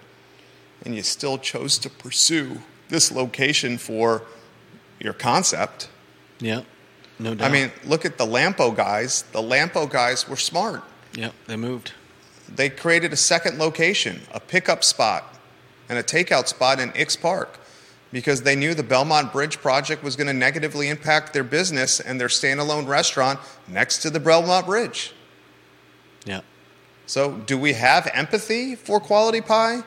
[0.85, 4.23] and you still chose to pursue this location for
[4.99, 5.89] your concept
[6.39, 6.61] Yeah.
[7.19, 7.49] No doubt.
[7.49, 11.93] i mean look at the lampo guys the lampo guys were smart yeah, they moved.
[12.47, 15.23] they created a second location, a pickup spot,
[15.89, 17.59] and a takeout spot in Ix Park
[18.11, 22.21] because they knew the Belmont Bridge project was going to negatively impact their business and
[22.21, 25.13] their standalone restaurant next to the Belmont Bridge.
[26.25, 26.41] Yeah.
[27.07, 29.81] So, do we have empathy for Quality Pie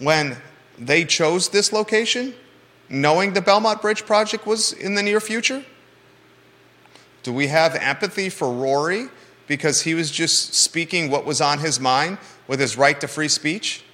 [0.00, 0.36] when
[0.78, 2.34] they chose this location,
[2.88, 5.64] knowing the Belmont Bridge project was in the near future?
[7.22, 9.08] Do we have empathy for Rory
[9.46, 13.28] because he was just speaking what was on his mind with his right to free
[13.28, 13.84] speech?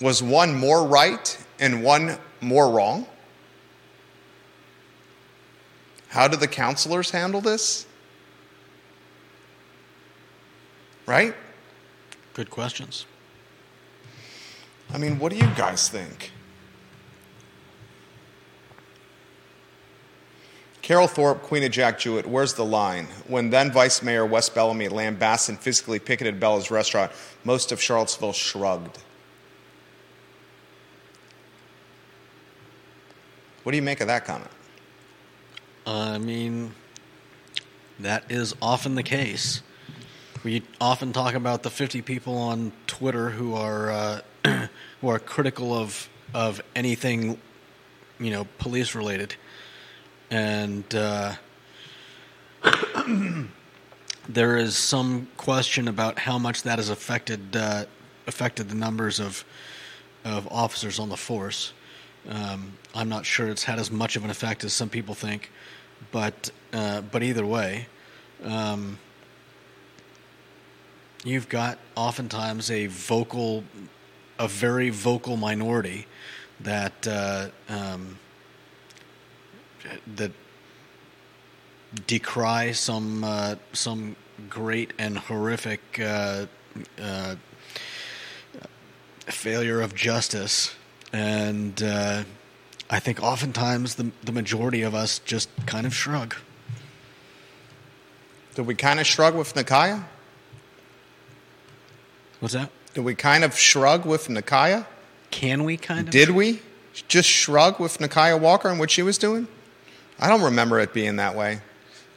[0.00, 3.06] Was one more right and one more wrong?
[6.08, 7.86] How do the counselors handle this?
[11.06, 11.34] Right?
[12.34, 13.06] Good questions.
[14.92, 16.32] I mean, what do you guys think?
[20.82, 23.06] Carol Thorpe, Queen of Jack Jouett, where's the line?
[23.26, 27.10] When then Vice Mayor Wes Bellamy lambasted and physically picketed Bella's restaurant,
[27.42, 28.98] most of Charlottesville shrugged.
[33.62, 34.50] What do you make of that comment?
[35.86, 36.74] I mean,
[37.98, 39.62] that is often the case.
[40.44, 44.20] We often talk about the 50 people on Twitter who are uh,
[45.00, 47.38] who are critical of of anything,
[48.20, 49.36] you know, police related,
[50.30, 51.36] and uh,
[54.28, 57.86] there is some question about how much that has affected uh,
[58.26, 59.46] affected the numbers of
[60.26, 61.72] of officers on the force.
[62.28, 65.50] Um, I'm not sure it's had as much of an effect as some people think,
[66.12, 67.86] but uh, but either way,
[68.44, 68.98] um,
[71.24, 73.64] you've got oftentimes a vocal,
[74.38, 76.06] a very vocal minority
[76.60, 78.18] that uh, um,
[80.16, 80.32] that
[82.06, 84.16] decry some uh, some
[84.48, 86.46] great and horrific uh,
[87.00, 87.34] uh,
[89.26, 90.74] failure of justice,
[91.12, 92.24] and uh,
[92.90, 96.34] I think oftentimes the the majority of us just kind of shrug.
[98.54, 100.04] Did we kind of shrug with Nikuyah?
[102.40, 102.70] What's that?
[102.94, 104.86] Did we kind of shrug with Nikuyah?
[105.30, 106.10] Can we kind of?
[106.12, 106.60] Did we
[107.08, 109.48] just shrug with Nikuyah Walker and what she was doing?
[110.18, 111.60] I don't remember it being that way.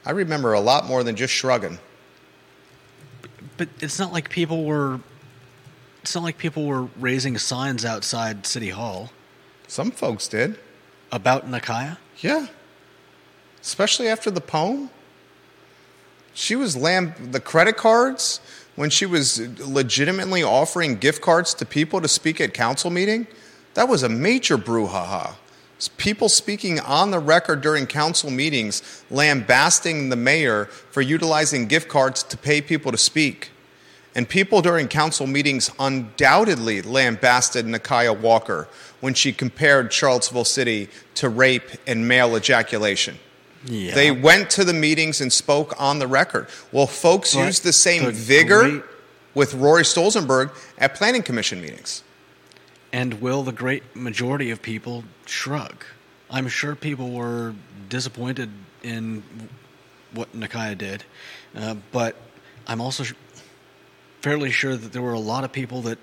[0.05, 1.79] I remember a lot more than just shrugging.
[3.57, 4.99] But it's not like people were.
[6.03, 9.11] It's not like people were raising signs outside City Hall
[9.67, 10.57] Some folks did.
[11.11, 11.97] about Nikuyah.
[12.19, 12.47] Yeah.
[13.61, 14.89] Especially after the poem.
[16.33, 18.39] She was lamb the credit cards
[18.77, 23.27] when she was legitimately offering gift cards to people to speak at council meeting.
[23.73, 25.33] That was a major brouhaha.
[25.97, 32.21] People speaking on the record during council meetings, lambasting the mayor for utilizing gift cards
[32.23, 33.49] to pay people to speak.
[34.15, 38.67] And people during council meetings undoubtedly lambasted Nikuyah Walker
[38.99, 43.17] when she compared Charlottesville City to rape and male ejaculation.
[43.65, 43.93] Yeah.
[43.95, 46.47] They went to the meetings and spoke on the record.
[46.71, 48.83] Well, folks But used the same the vigor great-
[49.33, 52.03] with Rory Stolzenberg at planning commission meetings.
[52.93, 55.83] And will the great majority of people shrug?
[56.29, 57.53] I'm sure people were
[57.89, 58.49] disappointed
[58.83, 59.23] in
[60.13, 61.03] what Nikuyah did,
[61.55, 62.15] uh, but
[62.65, 63.13] I'm also sh-
[64.21, 65.99] fairly sure that there were a lot of people that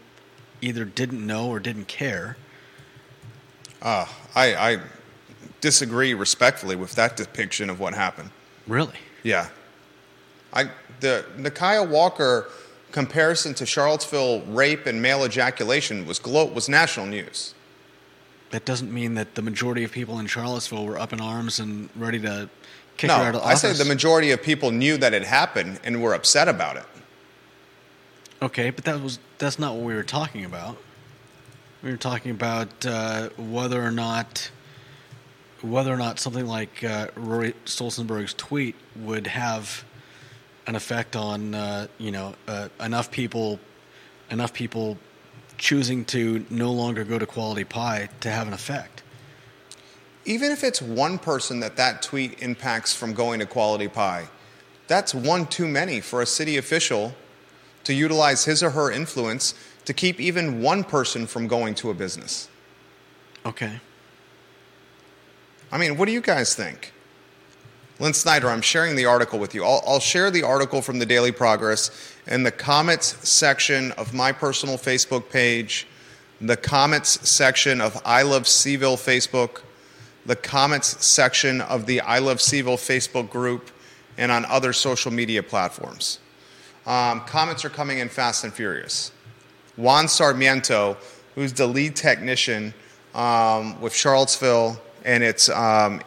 [0.61, 2.37] either didn't know or didn't care.
[3.83, 4.79] Uh, I, I
[5.65, 8.29] disagree respectfully with that depiction of what happened.
[8.67, 8.99] Really?
[9.23, 9.49] Yeah.
[10.53, 10.65] I,
[11.01, 12.51] the Nikuyah Walker
[12.93, 17.55] comparison to Charlottesville rape and male ejaculation was, glo- was national news.
[18.51, 21.89] That doesn't mean that the majority of people in Charlottesville were up in arms and
[21.97, 22.51] ready to
[22.99, 23.63] kick no, her out of I office.
[23.63, 26.85] say the majority of people knew that it happened and were upset about it.
[28.43, 30.77] Okay, but that was that's not what we were talking about.
[31.83, 34.51] We were talking about uh, whether or not
[35.65, 39.85] whether or not something like uh, Rory Stolzenberg's tweet would have
[40.67, 43.59] an effect on uh, you know uh, enough people
[44.31, 44.99] enough people
[45.57, 49.03] choosing to no longer go to Quality Pie to have an effect.
[50.27, 54.29] Even if it's one person that that tweet impacts from going to Quality Pie,
[54.87, 57.15] that's one too many for a city official
[57.85, 59.55] to utilize his or her influence
[59.85, 62.49] to keep even one person from going to a business.
[63.47, 63.81] Okay.
[65.73, 66.93] I mean, what do you guys think?
[68.01, 69.65] Lynn Snyder, I'm sharing the article with you.
[69.65, 74.33] I'll, I'll, share the article from the Daily Progress in the comments section of my
[74.33, 75.87] personal Facebook page,
[76.41, 79.63] the comments section of I Love CVille Facebook,
[80.27, 83.71] the comments section of the I Love CVille Facebook group,
[84.19, 86.19] and on other social media platforms.
[86.87, 89.13] Um, comments are coming in fast and furious.
[89.77, 90.97] Juan Sarmiento,
[91.35, 92.75] who's the lead technician
[93.15, 96.01] um, with Charlottesville and its um,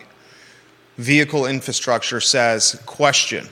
[0.97, 3.47] vehicle infrastructure says, question,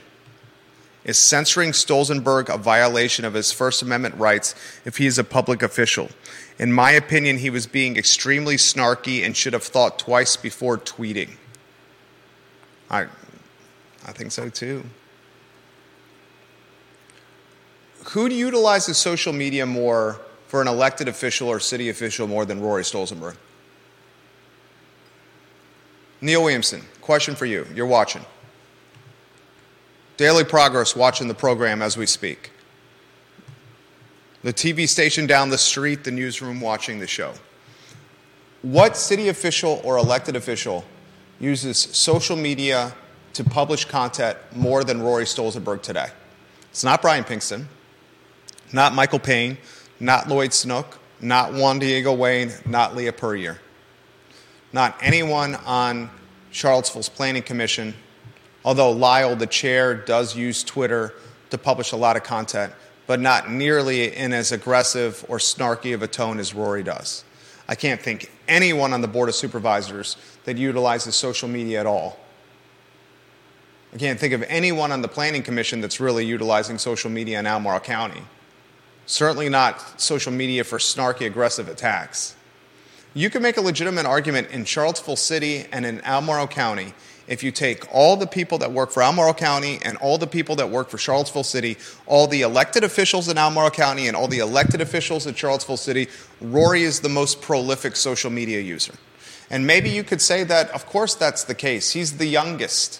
[1.03, 5.61] is censoring Stolzenberg a violation of his First Amendment rights if he is a public
[5.61, 6.09] official?
[6.57, 11.29] In my opinion, he was being extremely snarky and should have thought twice before tweeting.
[12.89, 13.03] I,
[14.05, 14.83] I think so too.
[18.09, 22.83] Who utilizes social media more for an elected official or city official more than Rory
[22.83, 23.35] Stolzenberg?
[26.21, 27.67] Neil Williamson, question for you.
[27.73, 28.23] You're watching.
[30.17, 32.51] Daily Progress watching the program as we speak.
[34.43, 37.33] The TV station down the street, the newsroom watching the show.
[38.61, 40.85] What city official or elected official
[41.39, 42.93] uses social media
[43.33, 46.07] to publish content more than Rory Stolzenberg today?
[46.69, 47.65] It's not Brian Pinkston,
[48.71, 49.57] not Michael Payne,
[49.99, 53.59] not Lloyd Snook, not Juan Diego Wade, not Leah Puryear
[54.73, 56.09] not anyone on
[56.51, 57.93] Charlottesville's Planning Commission,
[58.63, 61.13] although Lyle, the chair, does use Twitter
[61.49, 62.73] to publish a lot of content,
[63.07, 67.23] but not nearly in as aggressive or snarky of a tone as Rory does.
[67.67, 72.19] I can't think anyone on the Board of Supervisors that utilizes social media at all.
[73.93, 77.47] I can't think of anyone on the Planning Commission that's really utilizing social media in
[77.47, 78.21] Albemarle County.
[79.05, 82.35] Certainly not social media for snarky, aggressive attacks.
[83.17, 86.93] You can make a legitimate argument in Charlottesville City and in Albemarle County
[87.29, 90.57] if you take all the people that work for Albemarle County and all the people
[90.57, 94.39] that work for Charlottesville City, all the elected officials in Albemarle County and all the
[94.39, 96.09] elected officials in Charlottesville City,
[96.41, 98.93] Rory is the most prolific social media user.
[99.49, 101.91] And maybe you could say that, of course, that's the case.
[101.91, 102.99] He's the youngest.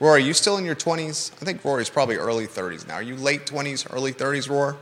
[0.00, 1.30] Rory, are you still in your 20s?
[1.42, 2.94] I think Rory's probably early 30s now.
[2.94, 4.76] Are you late 20s, early 30s, Rory?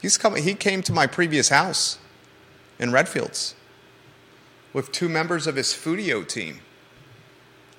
[0.00, 1.98] He's coming, he came to my previous house
[2.82, 3.54] in Redfields
[4.72, 6.58] with two members of his Foodio team.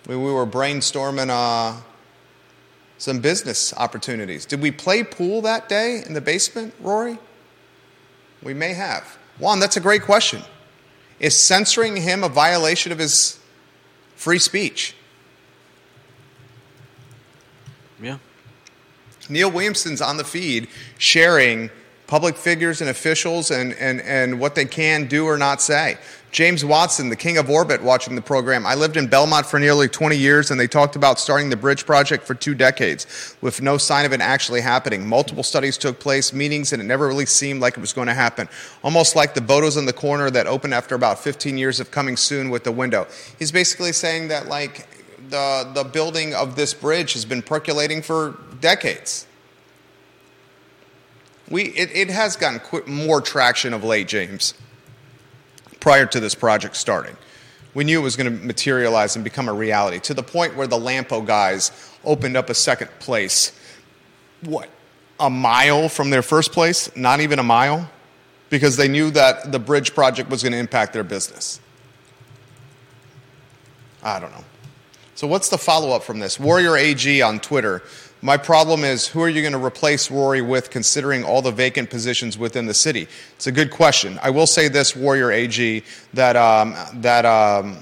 [0.08, 1.82] We, we were brainstorming uh,
[2.98, 4.46] some business opportunities.
[4.46, 7.20] Did we play pool that day in the basement, Rory?
[8.42, 9.18] We may have.
[9.40, 10.42] Juan, that's a great question.
[11.20, 13.40] Is censoring him a violation of his
[14.16, 14.96] free speech?
[18.02, 18.20] Yeah.
[19.30, 21.72] Neil Williamson's on the feed sharing
[22.08, 25.98] public figures and officials and, and, and what they can do or not say.
[26.34, 28.66] James Watson, the king of orbit, watching the program.
[28.66, 31.86] I lived in Belmont for nearly 20 years, and they talked about starting the bridge
[31.86, 35.08] project for two decades with no sign of it actually happening.
[35.08, 38.16] Multiple studies took place, meetings, and it never really seemed like it was going to
[38.16, 38.50] happen.
[38.84, 42.18] Almost like the Bodo's in the corner that opened after about 15 years of coming
[42.18, 43.06] soon with the window.
[43.38, 44.88] He's basically saying that, like,
[45.30, 49.28] the, the building of this bridge has been percolating for decades.
[51.50, 54.54] We, it, it has gotten more traction of late, James,
[55.80, 57.18] prior to this project starting.
[57.74, 60.68] We knew it was going to materialize and become a reality to the point where
[60.68, 61.72] the Lampo guys
[62.06, 63.52] opened up a second place.
[64.42, 64.70] What?
[65.20, 66.96] A mile from their first place?
[66.96, 67.90] Not even a mile?
[68.50, 71.60] Because they knew that the bridge project was going to impact their business.
[74.04, 74.44] I don't know.
[75.16, 76.40] So, what's the follow up from this?
[76.40, 77.82] Warrior AG on Twitter
[78.24, 81.90] my problem is who are you going to replace Rory with considering all the vacant
[81.90, 83.10] positions within the city?
[83.36, 84.18] It's a good question.
[84.24, 87.80] I will say this, Warrior AG, that, um, that um,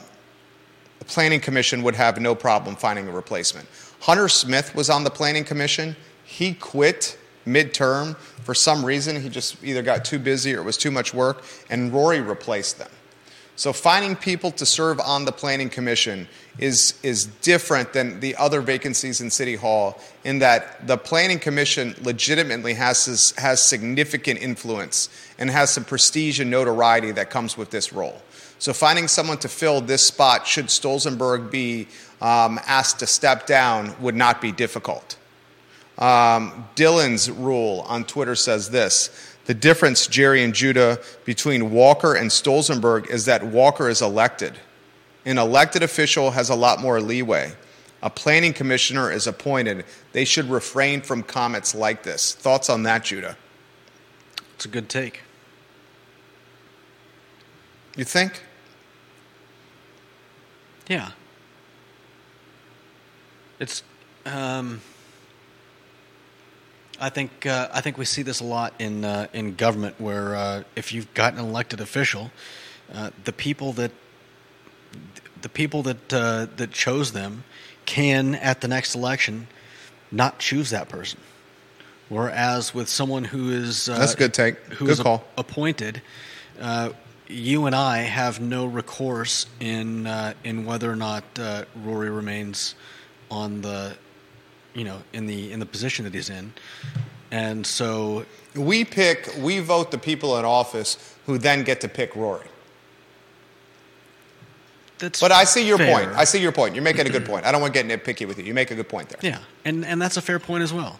[0.97, 3.67] the Planning Commission would have no problem finding a replacement.
[3.99, 5.95] Hunter Smith was on the Planning Commission.
[6.23, 9.21] He quit midterm for some reason.
[9.21, 12.79] He just either got too busy or it was too much work, and Rory replaced
[12.79, 12.89] them.
[13.55, 16.27] So finding people to serve on the planning commission
[16.57, 21.95] is, is different than the other vacancies in City Hall in that the planning commission
[22.01, 27.93] legitimately has, has significant influence and has some prestige and notoriety that comes with this
[27.93, 28.21] role.
[28.59, 31.87] So finding someone to fill this spot, should Stolzenberg be
[32.21, 35.17] um, asked to step down, would not be difficult.
[35.97, 39.09] Um, Dillon's rule on Twitter says this
[39.45, 44.53] the difference, Jerry and Judah, between Walker and Stolzenberg is that Walker is elected.
[45.25, 47.53] An elected official has a lot more leeway.
[48.03, 49.85] A planning commissioner is appointed.
[50.11, 52.33] They should refrain from comments like this.
[52.33, 53.37] Thoughts on that, Judah?
[54.55, 55.21] It's a good take.
[57.95, 58.41] You think?
[60.87, 61.11] Yeah.
[63.59, 63.83] It's
[64.25, 64.81] um,
[66.99, 70.35] I think uh, I think we see this a lot in uh, in government, where
[70.35, 72.31] uh, if you've got an elected official,
[72.93, 73.91] uh, the people that
[75.41, 77.43] the people that uh, that chose them
[77.85, 79.47] can at the next election
[80.11, 81.19] not choose that person.
[82.09, 85.23] Whereas with someone who is uh, that's a good take, who good is call.
[85.37, 86.01] appointed,
[87.27, 90.07] you and I have no recourse in
[90.43, 91.23] in whether or not
[91.75, 92.75] Rory remains
[93.29, 93.95] on the
[94.73, 96.53] you know, in the in the position that he's in,
[97.31, 98.25] and so
[98.55, 102.47] we pick, we vote the people in office who then get to pick Rory.
[105.01, 105.93] That's but I see your fair.
[105.93, 106.17] point.
[106.17, 106.75] I see your point.
[106.75, 107.45] You're making a good point.
[107.45, 108.45] I don't want to get nitpicky with you.
[108.45, 109.19] You make a good point there.
[109.21, 110.99] Yeah, and and that's a fair point as well.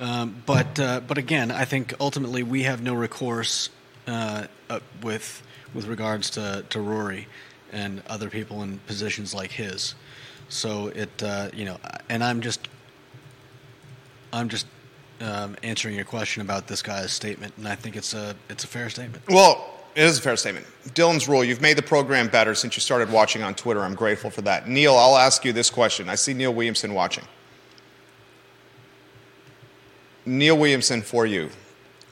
[0.00, 3.70] Um, but uh, but again, I think ultimately we have no recourse
[4.06, 5.42] uh, uh, with
[5.74, 7.26] with regards to, to Rory
[7.72, 9.94] and other people in positions like his.
[10.48, 11.78] So it uh, you know,
[12.08, 12.68] and I'm just
[14.32, 14.66] I'm just
[15.20, 18.68] um, answering your question about this guy's statement, and I think it's a it's a
[18.68, 19.24] fair statement.
[19.28, 20.66] Well, it is a fair statement.
[20.94, 23.82] Dillon's rule: You've made the program better since you started watching on Twitter.
[23.82, 24.68] I'm grateful for that.
[24.68, 26.08] Neil, I'll ask you this question.
[26.08, 27.24] I see Neil Williamson watching.
[30.24, 31.50] Neil Williamson, for you,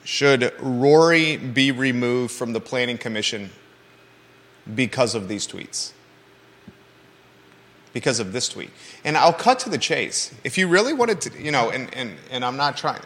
[0.03, 3.51] should Rory be removed from the Planning Commission
[4.75, 5.93] because of these tweets?
[7.93, 8.71] because of this tweet.
[9.05, 10.35] And I'll cut to the chase.
[10.45, 13.03] If you really wanted to, you know, and, and, and I'm not trying,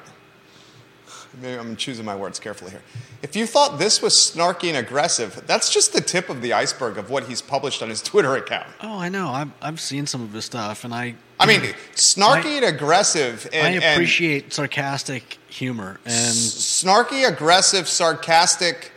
[1.41, 2.82] maybe I'm choosing my words carefully here.
[3.22, 6.99] If you thought this was snarky and aggressive, that's just the tip of the iceberg
[6.99, 8.68] of what he's published on his Twitter account.
[8.80, 9.30] Oh, I know.
[9.30, 11.14] I've, I've seen some of his stuff, and I.
[11.39, 11.61] I mean,
[11.95, 13.49] snarky I, and aggressive.
[13.53, 18.93] And, I appreciate sarcastic humor and snarky, aggressive, sarcastic,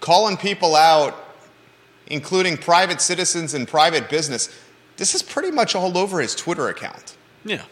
[0.00, 1.14] calling people out,
[2.06, 4.48] including private citizens and private business
[4.96, 7.16] this is pretty much all over his Twitter account.
[7.44, 7.62] Yeah.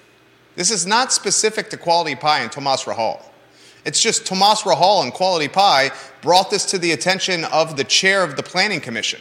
[0.56, 3.22] This is not specific to Quality Pie and Tomas Rahal.
[3.84, 5.90] It's just Tomas Rahal and Quality Pie
[6.22, 9.20] brought this to the attention of the chair of the Planning Commission.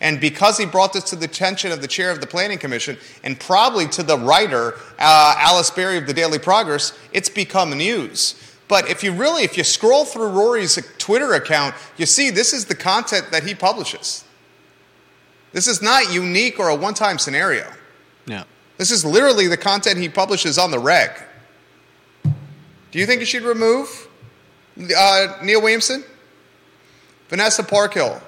[0.00, 2.98] And because he brought this to the attention of the chair of the Planning Commission
[3.22, 8.40] and probably to the writer, uh, Alice Berry of the Daily Progress, it's become news.
[8.68, 12.64] But if you really, if you scroll through Rory's Twitter account, you see this is
[12.64, 14.24] the content that he publishes.
[15.52, 17.70] This is not unique or a one time scenario.
[18.26, 18.44] Yeah.
[18.76, 21.10] This is literally the content he publishes on the reg.
[22.94, 24.06] Do you think you should remove
[24.96, 26.04] uh, Neil Williamson?
[27.28, 28.22] Vanessa Parkhill,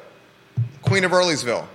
[0.82, 1.68] Queen of Earlysville.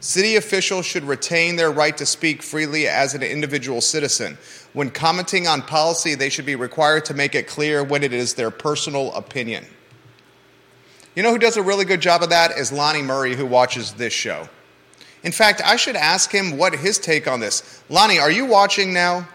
[0.00, 4.38] City officials should retain their right to speak freely as an individual citizen.
[4.72, 8.32] When commenting on policy, they should be required to make it clear when it is
[8.32, 9.66] their personal opinion.
[11.14, 12.52] You know who does a really good job of that?
[12.52, 14.48] Is Lonnie Murray, who watches this show.
[15.22, 17.82] In fact, I should ask him what his take on this.
[17.90, 19.28] Lonnie, are you watching now?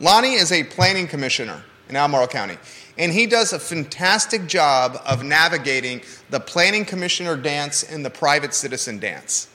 [0.00, 1.62] Lonnie is a planning commissioner
[1.94, 2.58] in Albemarle County,
[2.98, 8.52] and he does a fantastic job of navigating the planning commissioner dance and the private
[8.52, 9.46] citizen dance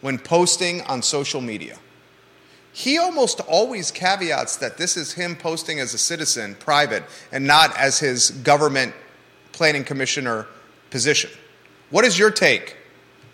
[0.00, 1.76] when posting on social media.
[2.72, 7.02] He almost always caveats that this is him posting as a citizen, private,
[7.32, 8.94] and not as his government
[9.50, 10.46] planning commissioner
[10.90, 11.30] position.
[11.90, 12.76] What is your take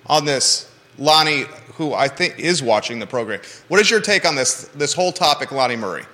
[0.07, 1.45] on this, Lonnie
[1.75, 3.41] who I think is watching the program.
[3.69, 6.05] What is your take on this, this whole topic, Lonnie Murray?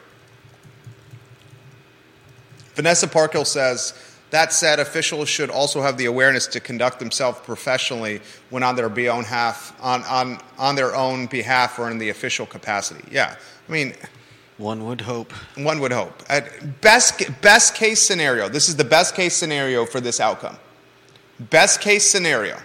[2.74, 3.94] Vanessa Parkhill says,
[4.30, 8.20] that said, officials should also have the awareness to conduct themselves professionally
[8.50, 12.46] when on their own half, on, on, on their own behalf or in the official
[12.46, 13.04] capacity.
[13.10, 13.36] Yeah,
[13.68, 13.94] I mean,
[14.58, 15.32] one would hope.
[15.56, 16.22] One would hope.
[16.28, 20.56] At best, best case scenario, this is the best case scenario for this outcome.
[21.38, 22.58] Best case scenario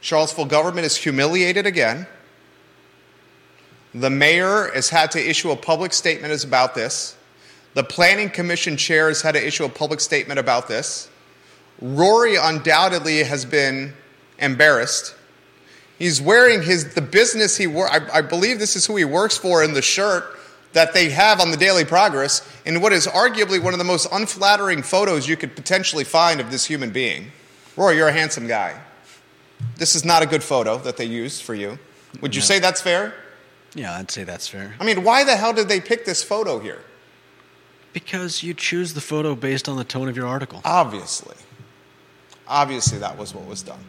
[0.00, 2.06] Charlottesville government is humiliated again.
[3.94, 7.16] The mayor has had to issue a public statement about this.
[7.74, 11.08] The planning commission chair has had to issue a public statement about this.
[11.80, 13.94] Rory undoubtedly has been
[14.38, 15.14] embarrassed.
[15.98, 19.36] He's wearing his the business he wor- I, I believe this is who he works
[19.36, 20.24] for in the shirt
[20.72, 24.06] that they have on the Daily Progress in what is arguably one of the most
[24.12, 27.30] unflattering photos you could potentially find of this human being.
[27.76, 28.80] Roy, you're a handsome guy.
[29.76, 31.78] This is not a good photo that they used for you.
[32.20, 32.46] Would you No.
[32.46, 33.14] say that's fair?
[33.74, 34.74] Yeah, I'd say that's fair.
[34.80, 36.78] I mean, why the hell did they pick this photo here?
[37.92, 40.60] Because you choose the photo based on the tone of your article.
[40.64, 41.36] Obviously.
[42.46, 43.84] Obviously, that was what was done.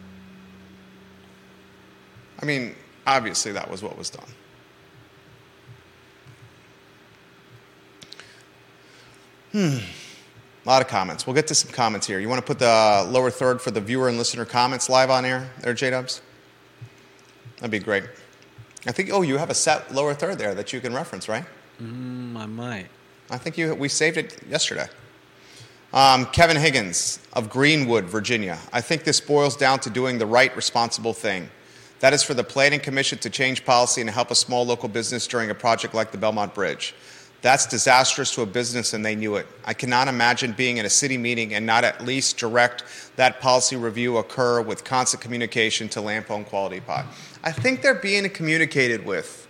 [2.42, 2.76] I mean,
[3.06, 4.28] obviously, that was what was done.
[9.52, 9.78] Hmm.
[10.66, 11.26] A lot of comments.
[11.26, 12.20] We'll get to some comments here.
[12.20, 15.26] You want to put the lower third for the viewer and listener comments live on
[15.26, 16.22] air there, J Dubs?
[17.58, 18.04] That'd be great.
[18.88, 21.46] I think, oh, you have a set lower third there that you can reference, right?
[21.82, 22.88] Mm, I might.
[23.32, 24.88] I think you, we saved it yesterday.
[25.94, 28.60] Um, Kevin Higgins of Greenwood, Virginia.
[28.74, 31.50] I think this boils down to doing the right, responsible thing.
[32.02, 35.28] That is for the Planning Commission to change policy and help a small local business
[35.28, 36.94] during a project like the Belmont Bridge.
[37.42, 39.48] That's disastrous to a business, and they knew it.
[39.66, 42.84] I cannot imagine being in a city meeting and not at least direct
[43.16, 47.06] that policy review occur with constant communication to Lampone Quality Pie.
[47.44, 49.48] I think they're being communicated with.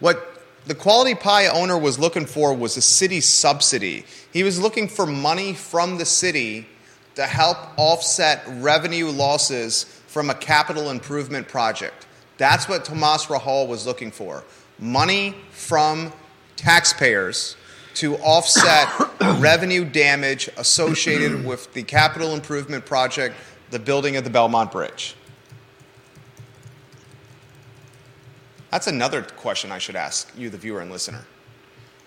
[0.00, 4.04] What the Quality Pie owner was looking for was a city subsidy.
[4.32, 6.66] He was looking for money from the city
[7.14, 12.06] to help offset revenue losses from a capital improvement project.
[12.38, 14.44] That's what Tomas Rahal was looking for
[14.78, 16.10] money from
[16.56, 17.56] taxpayers
[17.94, 18.88] to offset
[19.40, 23.34] revenue damage associated with the capital improvement project,
[23.70, 25.14] the building of the Belmont Bridge.
[28.70, 31.24] That's another question I should ask you, the viewer and listener.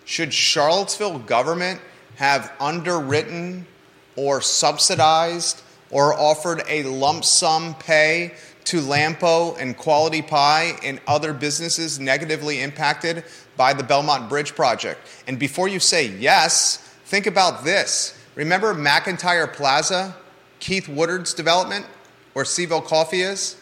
[0.06, 1.82] Should Charlottesville government
[2.16, 3.68] have underwritten
[4.16, 8.34] or subsidized or offered a lump sum pay
[8.66, 13.24] to Lampo and Quality Pie and other businesses negatively impacted
[13.58, 15.00] by the Belmont Bridge project?
[15.28, 18.18] And before you say yes, think about this.
[18.36, 20.16] Remember McIntire Plaza,
[20.60, 21.86] Keith Woodard's development,
[22.34, 23.58] where CVille Coffee is?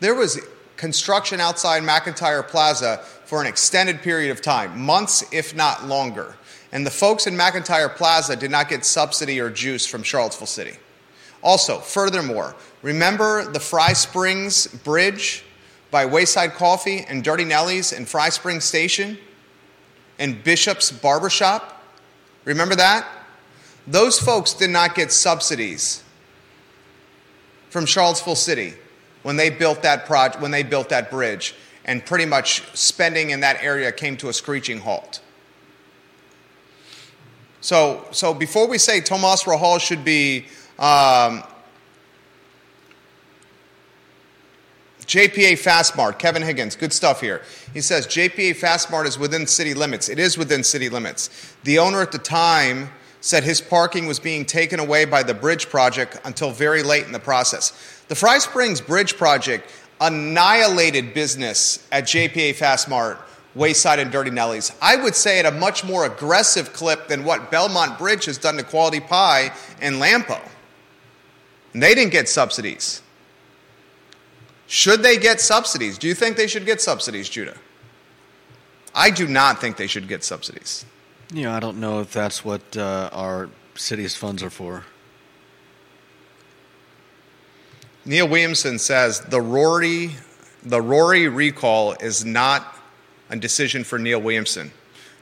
[0.00, 0.38] There was
[0.76, 6.36] construction outside McIntire Plaza for an extended period of time, months, if not longer.
[6.72, 10.76] And the folks in McIntire Plaza did not get subsidy or juice from Charlottesville City.
[11.42, 15.44] Also, furthermore, remember the Fry Springs Bridge
[15.90, 19.18] by Wayside Coffee and Durty Nelly's and Fry Springs Station
[20.18, 21.82] and Bishop's Barbershop?
[22.44, 23.06] Remember that?
[23.86, 26.02] Those folks did not get subsidies
[27.70, 28.74] from Charlottesville City
[29.26, 31.52] when they built that project, when they built that bridge,
[31.84, 35.20] and pretty much spending in that area came to a screeching halt.
[37.60, 40.46] So, so before we say Tomas Rahal should be
[40.78, 41.42] um,
[45.00, 47.42] JPA Fastmart, Kevin Higgins, good stuff here.
[47.74, 50.08] He says JPA Fastmart is within city limits.
[50.08, 51.56] It is within city limits.
[51.64, 55.68] The owner at the time said his parking was being taken away by the bridge
[55.68, 57.95] project until very late in the process.
[58.08, 63.18] The Fry Springs Bridge project annihilated business at JPA Fastmart,
[63.54, 64.72] Wayside, and Durty Nelly's.
[64.80, 68.56] I would say at a much more aggressive clip than what Belmont Bridge has done
[68.56, 70.40] to Quality Pie and Lampo.
[71.72, 73.02] And they didn't get subsidies.
[74.66, 75.96] Should they get subsidies?
[75.96, 77.56] Do you think they should get subsidies, Judah?
[78.94, 80.84] I do not think they should get subsidies.
[81.32, 84.84] You know, I don't know if that's what uh, our city's funds are for.
[88.06, 90.14] Neil Williamson says the Rory,
[90.62, 92.76] the Rory recall is not
[93.28, 94.70] a decision for Neil Williamson,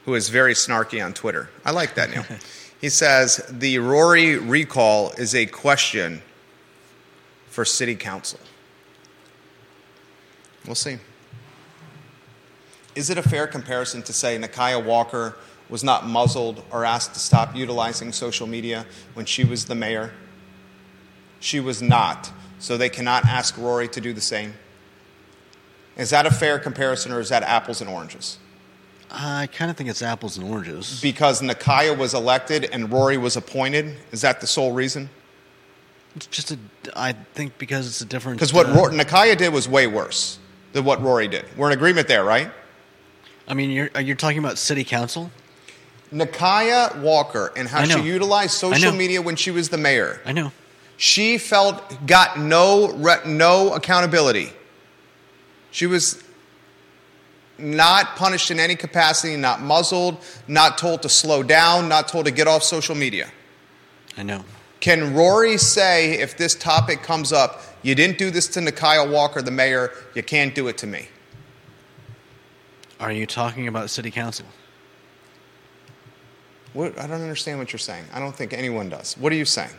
[0.05, 1.49] who is very snarky on Twitter.
[1.64, 2.26] I like that, Neil.
[2.80, 6.20] he says the Rory recall is a question
[7.49, 8.39] for City Council.
[10.66, 10.99] We'll see.
[12.95, 15.37] Is it a fair comparison to say Nikuyah Walker
[15.70, 20.12] was not muzzled or asked to stop utilizing social media when she was the mayor?
[21.41, 22.30] She was not.
[22.64, 24.54] So they cannot ask Rory to do the same?
[25.98, 28.38] Is that a fair comparison or is that apples and oranges?
[29.10, 30.98] I kind of think it's apples and oranges.
[31.02, 33.94] Because Nikuyah was elected and Rory was appointed?
[34.12, 35.10] Is that the sole reason?
[36.16, 36.58] It's just a.
[36.96, 38.38] I think because it's a different.
[38.38, 40.38] Because what uh, Ro- Nikuyah did was way worse
[40.72, 41.44] than what Rory did.
[41.58, 42.50] We're in agreement there, right?
[43.46, 45.30] I mean, you're you're talking about city council.
[46.10, 50.22] Nikuyah Walker and how she utilized social media when she was the mayor.
[50.24, 50.50] I know.
[50.97, 54.53] She felt got no re- no accountability.
[55.70, 56.22] She was
[57.59, 60.18] not punished in any capacity, not muzzled,
[60.49, 63.30] not told to slow down, not told to get off social media.
[64.16, 64.45] I know.
[64.80, 69.42] Can Rory say if this topic comes up, You didn't do this to Nikuyah Walker,
[69.42, 69.92] the mayor.
[70.14, 71.09] You can't do it to me.
[72.99, 74.47] Are you talking about city council?
[76.72, 78.07] What, I don't understand what you're saying.
[78.12, 79.18] I don't think anyone does.
[79.18, 79.70] What are you saying?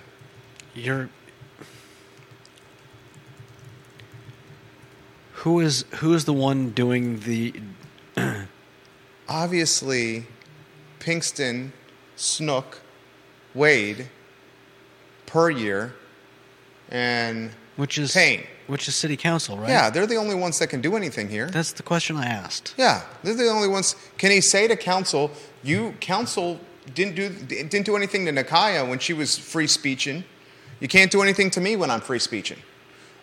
[0.76, 1.10] You're
[5.32, 7.54] who is who is the one doing the
[9.28, 10.28] Obviously,
[11.00, 11.72] Pinkston,
[12.16, 12.82] Snook,
[13.56, 14.08] Wade,
[15.26, 15.94] Puryear,
[16.90, 18.44] and which is Payne.
[18.68, 19.70] which is city council, right?
[19.70, 21.48] Yeah, they're the only ones that can do anything here.
[21.48, 22.76] That's the question I asked.
[22.78, 23.96] Yeah, they're the only ones.
[24.18, 25.32] Can he say to council,
[25.64, 26.60] "You council
[26.94, 30.24] didn't do didn't do anything to Nikuyah when she was free speeching.
[30.86, 32.60] You can't do anything to me when I'm free speeching."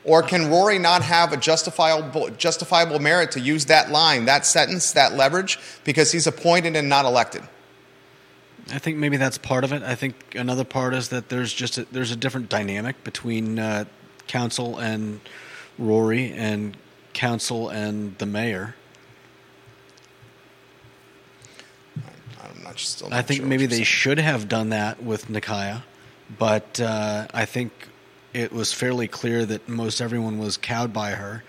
[0.02, 4.90] Or can Rory not have a justifiable justifiable merit to use that line, that sentence,
[4.94, 7.42] that leverage because he's appointed and not elected?
[8.72, 9.84] I think maybe that's part of it.
[9.84, 13.84] I think another part is that there's just a, there's a different dynamic between uh,
[14.26, 15.20] council and
[15.78, 16.76] Rory and
[17.12, 18.74] council and the mayor.
[22.42, 23.08] I'm not still.
[23.08, 23.84] Not I think sure maybe they saying.
[23.84, 25.82] should have done that with Nikuyah,
[26.38, 27.72] but uh, I think
[28.32, 31.42] it was fairly clear that most everyone was cowed by her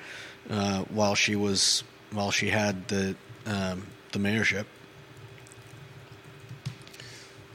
[0.50, 3.16] uh, while she was while she had the
[3.46, 4.66] um, the mayorship.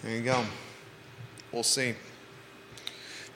[0.03, 0.45] There you go.
[1.53, 1.95] We'll see.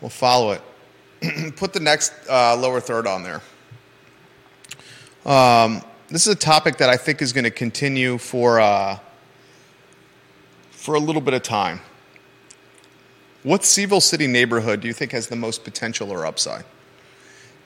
[0.00, 1.56] We'll follow it.
[1.56, 3.40] Put the next uh, lower third on there.
[5.24, 8.98] Um, this is a topic that I think is going to continue for uh,
[10.70, 11.80] for a little bit of time.
[13.42, 16.64] What CVille City neighborhood do you think has the most potential or upside?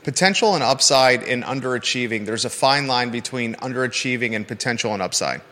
[0.05, 2.25] Potential and upside in underachieving.
[2.25, 5.43] There's a fine line between underachieving and potential and upside.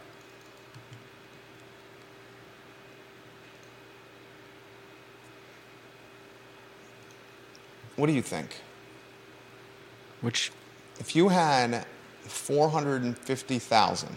[7.97, 8.61] What do you think?
[10.20, 10.51] Which
[10.99, 11.85] If you had
[12.22, 14.16] 450,000,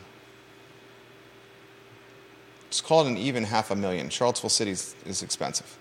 [2.67, 4.09] it's called an even half a million.
[4.09, 5.77] Charlottesville City is, is expensive.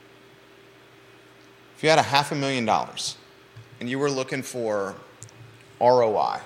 [1.76, 3.16] If you had a half a million dollars
[3.80, 4.94] and you were looking for
[5.80, 6.40] ROI,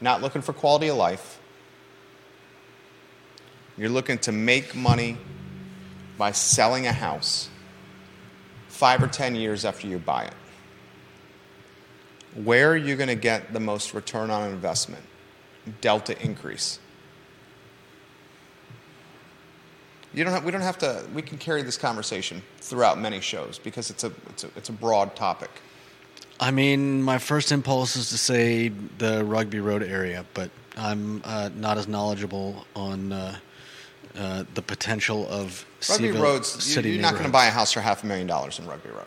[0.00, 1.40] not looking for quality of life,
[3.76, 5.16] you're looking to make money
[6.16, 7.48] by selling a house
[8.68, 10.34] five or 10 years after you buy it
[12.34, 15.04] where are you going to get the most return on investment?
[15.80, 16.78] Delta increase.
[20.14, 23.58] You don't have, we don't have to, we can carry this conversation throughout many shows
[23.58, 25.50] because it's a, it's a, it's a broad topic.
[26.40, 31.50] I mean, my first impulse is to say the Rugby Road area, but I'm uh,
[31.54, 33.36] not as knowledgeable on uh,
[34.16, 37.80] uh, the potential of Rugby Roads, city you're not going to buy a house for
[37.80, 39.06] half a million dollars in Rugby Road.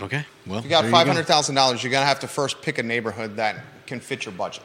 [0.00, 2.78] Okay, well, If you got five hundred thousand dollars, you're gonna have to first pick
[2.78, 3.56] a neighborhood that
[3.86, 4.62] can fit your budget.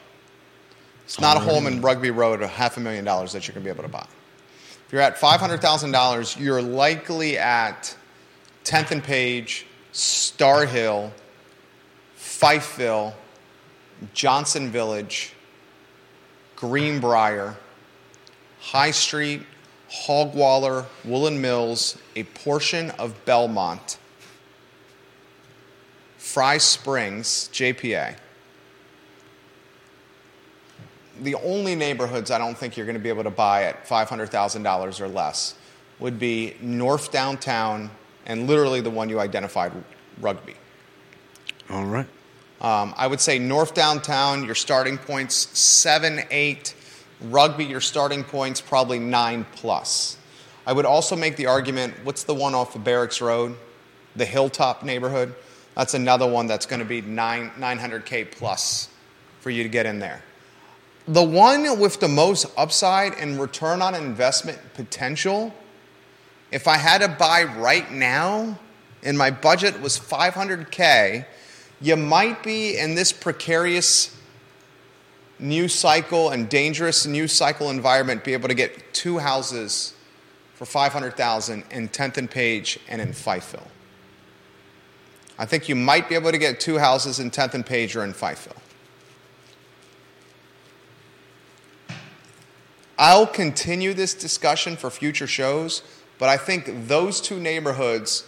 [1.03, 3.63] It's not a home in Rugby Road of half a million dollars that you're gonna
[3.63, 4.05] be able to buy.
[4.85, 7.95] If you're at five hundred thousand dollars, you're likely at
[8.63, 11.11] Tenth and Page, Starr Hill,
[12.17, 13.13] Fifeville,
[14.13, 15.33] Johnson Village,
[16.55, 17.55] Greenbrier,
[18.59, 19.41] High Street,
[19.89, 23.97] Hogwaller, Woolen Mills, a portion of Belmont.
[26.17, 28.17] Fry Springs, JPA.
[31.21, 35.01] The only neighborhoods I don't think you're going to be able to buy at $500,000
[35.01, 35.55] or less
[35.99, 37.89] would be North Downtown
[38.25, 39.71] and literally the one you identified,
[40.19, 40.55] Rugby.
[41.69, 42.07] All right.
[42.61, 46.73] Um, I would say North Downtown, your starting points seven, eight.
[47.21, 50.17] Rugby, your starting points probably nine plus.
[50.67, 53.55] I would also make the argument what's the one off of Barracks Road?
[54.15, 55.35] The Hilltop neighborhood?
[55.75, 58.89] That's another one that's going to be nine, 900K plus
[59.41, 60.23] for you to get in there.
[61.07, 65.53] The one with the most upside and return on investment potential,
[66.51, 68.57] if I had to buy right now
[69.03, 71.25] and my budget was 500K,
[71.79, 74.17] you might be in this precarious
[75.37, 79.93] new cycle and dangerous new cycle environment be able to get two houses
[80.55, 83.67] for 500,000 in 10th and Page and in Fifeville.
[85.37, 88.03] I think you might be able to get two houses in 10th and Page or
[88.03, 88.55] in Fifeville.
[92.97, 95.83] I'll continue this discussion for future shows,
[96.17, 98.25] but I think those two neighborhoods,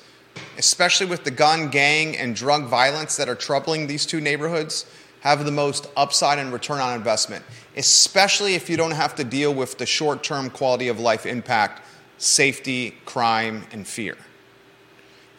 [0.57, 4.85] especially with the gun, gang, and drug violence that are troubling these two neighborhoods,
[5.21, 7.43] have the most upside and return on investment,
[7.75, 11.81] especially if you don't have to deal with the short term quality of life impact,
[12.17, 14.17] safety, crime, and fear.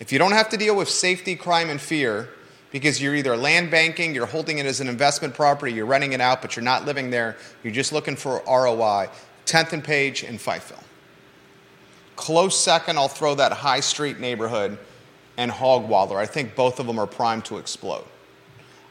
[0.00, 2.30] If you don't have to deal with safety, crime, and fear,
[2.70, 6.20] because you're either land banking, you're holding it as an investment property, you're renting it
[6.20, 9.08] out, but you're not living there, you're just looking for ROI.
[9.46, 10.82] 10th and Page in Fifeville.
[12.16, 14.76] Close second, I'll throw that High Street neighborhood
[15.38, 16.16] and Hogwaller.
[16.16, 18.04] I think both of them are primed to explode.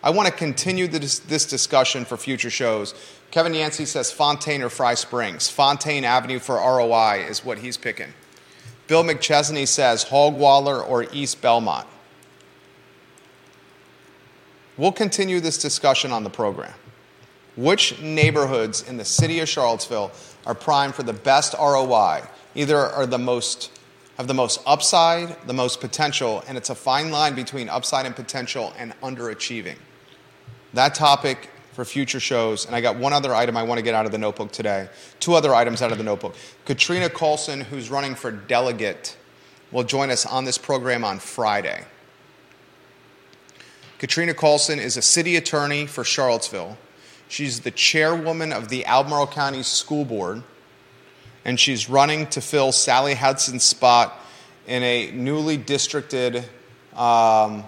[0.01, 2.95] I want to continue this, this discussion for future shows.
[3.30, 5.49] Kevin Yancey says Fontaine or Fry Springs.
[5.49, 8.13] Fontaine Avenue for ROI is what he's picking.
[8.88, 11.88] Bill McChesney says Hogwaller or East Belmont.
[14.78, 16.73] We'll continue this discussion on the program.
[17.55, 20.11] Which neighborhoods in the city of Charlottesville
[20.45, 22.21] are primed for the best ROI?
[22.53, 23.71] Either are the most
[24.17, 28.15] have the most upside, the most potential, and it's a fine line between upside and
[28.15, 29.75] potential and underachieving.
[30.73, 33.93] That topic for future shows, and I got one other item I want to get
[33.93, 34.89] out of the notebook today.
[35.19, 36.36] Two other items out of the notebook.
[36.65, 39.15] Katrina Callsen, who's running for delegate,
[39.71, 41.84] will join us on this program on Friday.
[44.00, 46.78] Katrina Callsen is a city attorney for Charlottesville.
[47.28, 50.43] She's the chairwoman of the Albemarle County School Board
[51.48, 54.20] and she's running to fill Sally Hudson's spot
[54.68, 56.43] in a newly districted
[56.93, 57.64] um,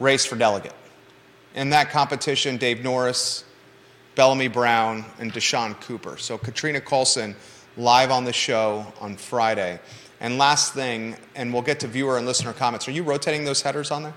[0.00, 0.74] race for delegate.
[1.54, 3.44] In that competition, Dave Norris,
[4.16, 6.16] Bellamy Brown, and Dashad Cooper.
[6.16, 7.36] So Katrina Callsen
[7.76, 9.78] live on the show on Friday.
[10.18, 12.88] And last thing, and we'll get to viewer and listener comments.
[12.88, 14.14] Are you rotating those headers on there?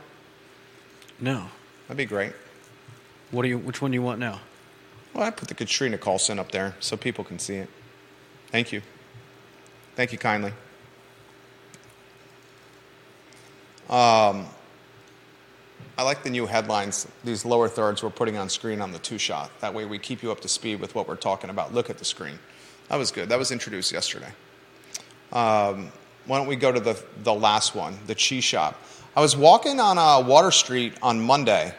[1.24, 1.46] No.
[1.88, 2.34] That'd be great.
[3.32, 3.58] What do you?
[3.58, 4.42] Which one do you want now?
[5.14, 7.70] Well, I put the Katrina Callsen up there so people can see it.
[8.48, 8.82] Thank you.
[9.96, 10.52] Thank you kindly.
[13.90, 14.48] Um,
[15.98, 19.18] I like the new headlines, these lower thirds we're putting on screen on the two
[19.18, 19.50] shot.
[19.62, 21.74] That way we keep you up to speed with what we're talking about.
[21.74, 22.38] Look at the screen.
[22.90, 23.30] That was good.
[23.30, 24.32] That was introduced yesterday.
[25.32, 25.90] Um,
[26.26, 28.78] why don't we go to the, the last one, the cheese shop?
[29.16, 31.76] I was walking on uh, Water Street on Monday.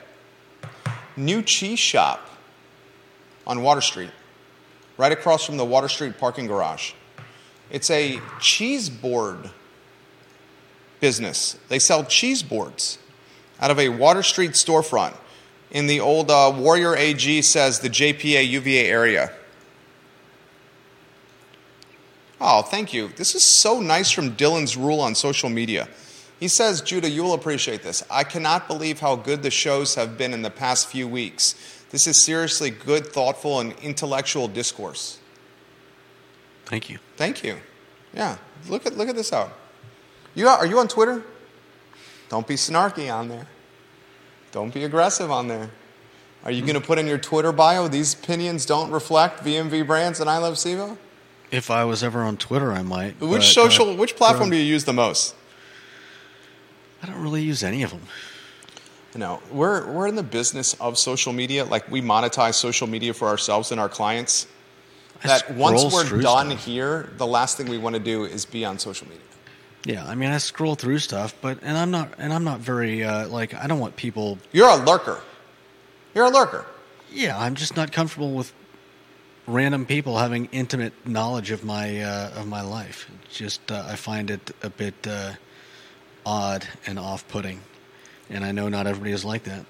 [1.16, 2.30] New cheese shop
[3.44, 4.10] on Water Street
[4.98, 6.92] right across from the Water Street parking garage.
[7.70, 9.50] It's a cheese board
[11.00, 11.58] business.
[11.68, 12.98] They sell cheese boards
[13.60, 15.16] out of a Water Street storefront
[15.72, 19.32] in the old uh, Warrior AG says the JPA UVA area.
[22.40, 23.08] Oh, thank you.
[23.16, 25.88] This is so nice from Dillon's Rule on social media.
[26.44, 28.04] He says, Judah, you'll appreciate this.
[28.10, 31.54] I cannot believe how good the shows have been in the past few weeks.
[31.88, 35.20] This is seriously good, thoughtful, and intellectual discourse.
[36.66, 36.98] Thank you.
[37.16, 37.56] Thank you.
[38.12, 38.36] Yeah,
[38.68, 39.54] look at look at this out.
[40.34, 41.22] You are, are you on Twitter?
[42.28, 43.46] Don't be snarky on there.
[44.52, 45.70] Don't be aggressive on there.
[46.44, 50.20] Are you going to put in your Twitter bio these opinions don't reflect VMV brands
[50.20, 50.98] and I love CVille?
[51.50, 53.18] If I was ever on Twitter, I might.
[53.18, 55.34] Which but, social, uh, which platform do you use the most?
[57.04, 58.00] I don't really use any of them.
[59.12, 61.66] You know, we're, we're in the business of social media.
[61.66, 64.46] Like we monetize social media for ourselves and our clients.
[65.22, 66.64] I that once we're done stuff.
[66.64, 69.20] here, the last thing we want to do is be on social media.
[69.84, 73.04] Yeah, I mean, I scroll through stuff, but and I'm not and I'm not very
[73.04, 74.38] uh, like I don't want people.
[74.52, 75.20] You're a lurker.
[76.14, 76.64] You're a lurker.
[77.12, 78.50] Yeah, I'm just not comfortable with
[79.46, 83.10] random people having intimate knowledge of my uh, of my life.
[83.30, 85.32] Just uh, I find it a bit uh,
[86.24, 87.60] odd and off-putting,
[88.30, 89.60] and I know not everybody is like that.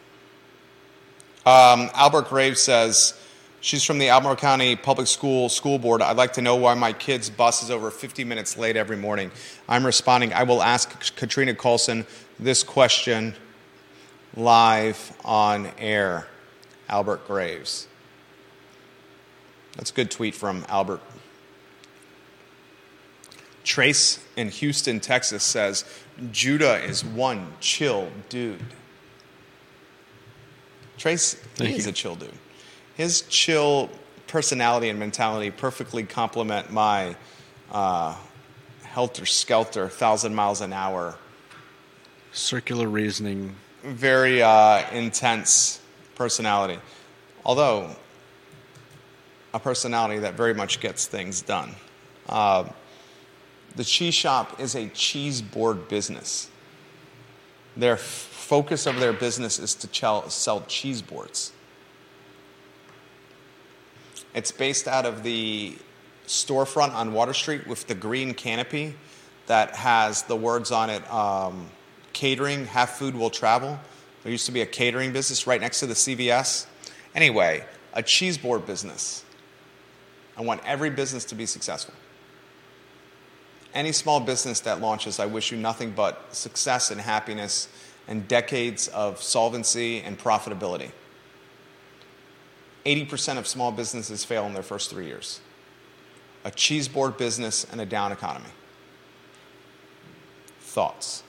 [1.47, 3.15] Um, Albert Graves says
[3.61, 6.01] she's from the Albemarle County Public School School Board.
[6.01, 9.31] I'd like to know why my kid's bus is over 50 minutes late every morning.
[9.69, 10.33] I'm responding.
[10.33, 12.07] I will ask Katrina Callsen
[12.39, 13.35] this question
[14.37, 16.29] live on air.
[16.89, 17.89] Albert Graves.
[19.77, 21.01] That's a good tweet from Albert.
[23.65, 25.85] Trace in Houston, Texas says,
[26.31, 28.63] Judah is one chill dude.
[30.97, 31.91] Trace, Thank he is you.
[31.91, 32.33] a chill dude.
[32.95, 33.91] His chill
[34.29, 37.17] personality and mentality perfectly complement my
[37.73, 38.15] uh,
[38.83, 41.17] helter skelter, thousand miles an hour,
[42.33, 43.55] Circular reasoning.
[43.83, 45.81] very uh, intense
[46.15, 46.79] personality.
[47.45, 47.91] Although,
[49.53, 51.75] a personality that very much gets things done.
[52.29, 52.65] Uh,
[53.77, 56.51] the cheese shop is a cheese board business.
[57.77, 61.53] Their focus of their business is to sell cheese boards.
[64.35, 65.77] It's based out of the
[66.27, 68.95] storefront on Water Street with the green canopy
[69.47, 71.69] that has the words on it um,
[72.13, 73.79] catering, have food will travel.
[74.23, 76.67] There used to be a catering business right next to the CVS.
[77.15, 79.25] Anyway, a cheese board business.
[80.37, 81.95] I want every business to be successful.
[83.75, 87.69] Any small business that launches, I wish you nothing but success and happiness
[88.07, 90.93] and decades of solvency and profitability.
[92.87, 95.41] 80% of small businesses fail in their first three years.
[96.45, 98.51] A cheese board business and a down economy.
[100.61, 101.23] Thoughts?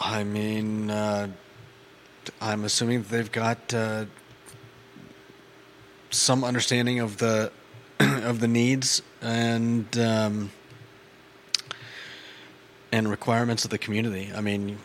[0.00, 1.28] I mean, uh,
[2.40, 4.04] I'm assuming they've got uh,
[6.10, 7.50] some understanding of the
[8.24, 10.50] of the needs and um,
[12.92, 14.30] and requirements of the community.
[14.34, 14.78] I mean,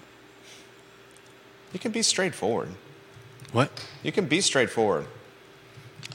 [1.73, 2.69] You can be straightforward.
[3.51, 3.69] what?
[4.03, 5.07] You can be straightforward.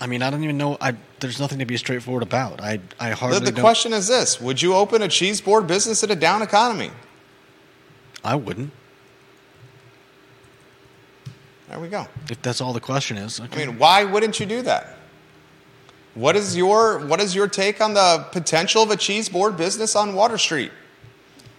[0.00, 0.76] I mean, I don't even know.
[0.80, 2.60] I there's nothing to be straightforward about.
[2.60, 3.40] I I The, hardly.
[3.40, 6.42] the don't- question is this Would you open a cheese board business in a down
[6.42, 6.90] economy?
[8.24, 8.72] I wouldn't.
[11.68, 12.06] There we go.
[12.30, 13.40] If that's all the question is.
[13.40, 14.96] I mean, why wouldn't you do that?
[16.14, 19.94] What is your what is your take on the potential of a cheese board business
[19.96, 20.72] on Water Street?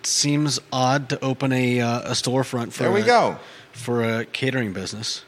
[0.03, 3.37] seems odd to open a uh, a storefront for There we a- go.
[3.71, 5.23] for a catering business,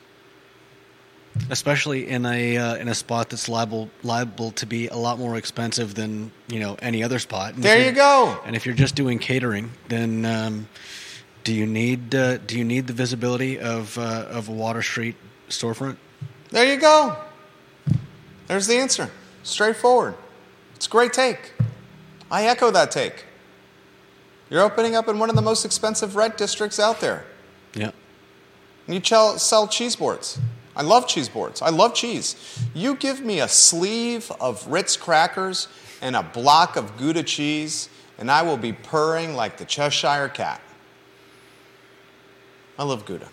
[1.49, 5.37] especially in a uh, in a spot that's liable liable to be a lot more
[5.37, 7.53] expensive than you know any other spot.
[7.53, 8.39] And There you go.
[8.45, 10.67] And if you're just doing catering, then um,
[11.43, 15.15] do you need uh, do you need the visibility of uh, of a Water Street
[15.49, 15.97] storefront?
[16.49, 17.15] There you go.
[18.47, 19.09] There's the answer.
[19.43, 20.15] Straightforward.
[20.75, 21.53] It's a great take.
[22.29, 23.25] I echo that take.
[24.49, 27.25] You're opening up in one of the most expensive rent districts out there.
[27.73, 27.91] Yeah.
[28.87, 30.39] And you chel- sell cheese boards.
[30.75, 31.61] I love cheese boards.
[31.61, 32.35] I love cheese.
[32.73, 35.67] You give me a sleeve of Ritz crackers
[36.01, 40.61] and a block of Gouda cheese, and I will be purring like the Cheshire cat.
[42.77, 43.29] I love Gouda.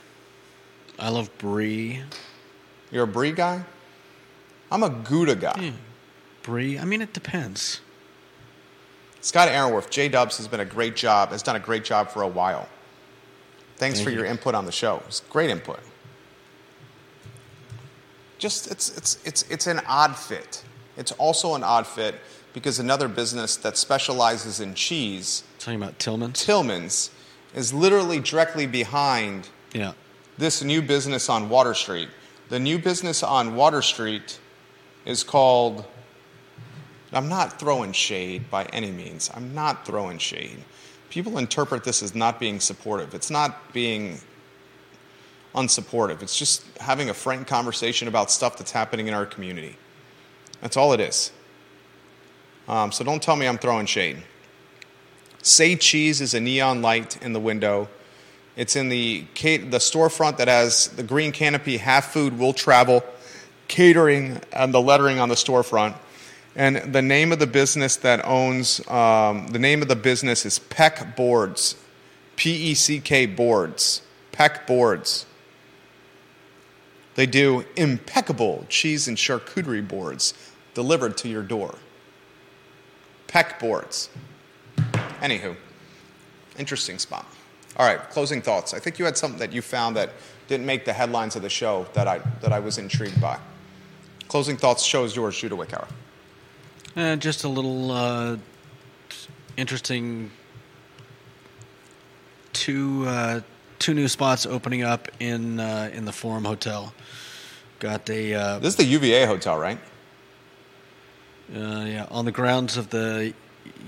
[0.98, 2.02] I love brie.
[2.90, 3.64] You're a brie guy?
[4.70, 5.72] I'm a Gouda guy.
[6.42, 6.78] Brie.
[6.78, 7.80] I mean, it depends.
[9.20, 12.22] Scott Aaronworth, J Dubs has been a great job, has done a great job for
[12.22, 12.68] a while.
[13.76, 14.18] Thanks Thank for you.
[14.18, 15.02] your input on the show.
[15.06, 15.80] It's great input.
[18.38, 20.64] Just it's it's it's it's an odd fit.
[20.96, 22.14] It's also an odd fit
[22.52, 26.44] because another business that specializes in cheese, Talking about Tilman's.
[26.44, 27.10] Tilman's,
[27.54, 29.92] is literally directly behind yeah.
[30.36, 32.08] this new business on Water Street.
[32.48, 34.40] The new business on Water Street
[35.04, 35.84] is called.
[37.12, 39.30] I'm not throwing shade by any means.
[39.34, 40.58] I'm not throwing shade.
[41.08, 43.14] People interpret this as not being supportive.
[43.14, 44.20] It's not being
[45.54, 46.22] unsupportive.
[46.22, 49.76] It's just having a frank conversation about stuff that's happening in our community.
[50.60, 51.32] That's all it is.
[52.68, 54.18] Um, so don't tell me I'm throwing shade.
[55.42, 57.88] Say Cheese is a neon light in the window.
[58.56, 63.02] It's in the the storefront that has the green canopy, half food will travel,
[63.70, 65.94] catering, and the lettering on the storefront.
[66.56, 70.58] And the name of the business that owns um, the name of the business is
[70.58, 71.76] Peck Boards,
[72.34, 74.02] P E C K Boards,
[74.32, 75.26] Peck Boards.
[77.14, 80.34] They do impeccable cheese and charcuterie boards
[80.74, 81.76] delivered to your door.
[83.28, 84.10] Peck Boards.
[85.20, 85.54] Anywho,
[86.58, 87.26] interesting spot.
[87.76, 88.74] All right, closing thoughts.
[88.74, 90.10] I think you had something that you found that
[90.48, 93.38] didn't make the headlines of the show that I, that I was intrigued by.
[94.30, 95.88] Closing thoughts show is yours, Judah Wickower.
[96.94, 98.36] Uh, just a little uh,
[99.56, 100.30] interesting.
[102.52, 103.40] Two uh,
[103.80, 106.94] two new spots opening up in uh, in the Forum Hotel.
[107.80, 109.78] Got a uh, This is the UVA hotel, right?
[111.52, 113.34] uh, yeah on the grounds of the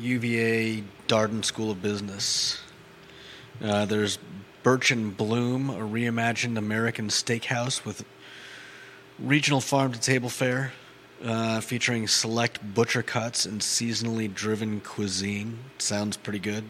[0.01, 2.61] UVA Darden School of Business.
[3.63, 4.19] Uh, there's
[4.65, 8.05] Birch and Bloom, a reimagined American steakhouse with
[9.19, 10.73] regional farm to table fare,
[11.25, 15.59] uh, featuring select butcher cuts and seasonally driven cuisine.
[15.79, 16.65] Sounds pretty good.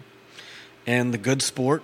[0.87, 1.83] And the Good Sport.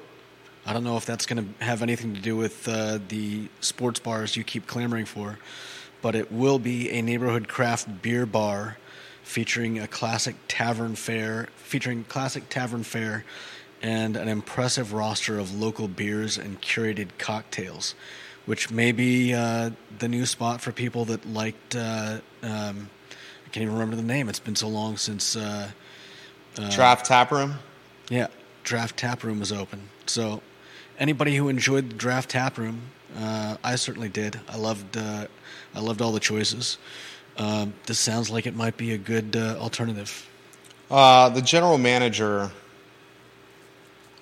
[0.67, 4.01] I don't know if that's going to have anything to do with uh, the sports
[4.01, 5.39] bars you keep clamoring for,
[6.03, 8.77] but it will be a neighborhood craft beer bar
[9.23, 13.25] featuring a classic tavern fare, featuring classic tavern fare,
[13.81, 17.95] and an impressive roster of local beers and curated cocktails,
[18.49, 19.69] which may be uh,
[19.99, 21.77] the new spot for people that liked.
[21.77, 22.89] Uh, um,
[23.45, 24.31] I can't even remember the name.
[24.31, 25.37] It's been so long since.
[25.37, 25.71] Uh,
[26.71, 27.57] Draft Tap Room.
[28.09, 28.29] yeah,
[28.65, 29.91] Draft Tap Room was open.
[30.07, 30.41] So,
[30.99, 32.81] anybody who enjoyed the Draft Tap Room,
[33.19, 34.41] uh, I certainly did.
[34.49, 35.27] I loved, uh,
[35.75, 36.79] I loved all the choices.
[37.37, 40.27] Um, this sounds like it might be a good uh, alternative.
[40.91, 42.51] Uh, the general manager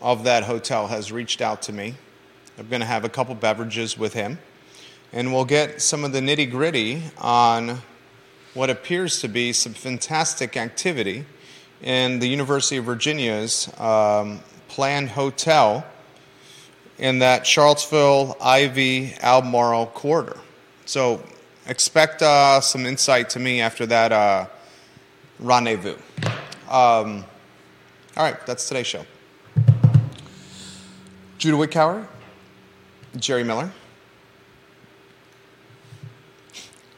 [0.03, 1.95] of that hotel has reached out to me.
[2.59, 4.38] I'm going to have a couple beverages with him,
[5.12, 7.82] and we'll get some of the nitty gritty on
[8.54, 11.26] what appears to be some fantastic activity
[11.82, 15.84] in the University of Virginia's um, planned hotel
[16.96, 20.38] in that Charlottesville, Ivy, Albemarle corridor.
[20.86, 21.22] So
[21.66, 24.46] expect uh, some insight to me after that uh,
[25.38, 25.96] rendezvous.
[26.70, 27.22] Um,
[28.16, 29.04] all right, that's today's show.
[31.36, 32.07] Judah Wickower,
[33.16, 33.72] Jerry Miller,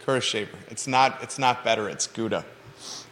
[0.04, 0.58] Curtis Shaver.
[0.68, 2.44] It's not, it's not better, it's Gouda.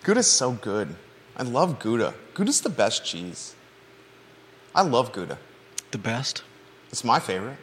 [0.02, 0.94] Gouda's so good.
[1.36, 2.14] I love Gouda.
[2.34, 3.54] Gouda's the best cheese.
[4.74, 5.38] I love Gouda.
[5.90, 6.42] The best.
[6.90, 7.58] It's my favorite.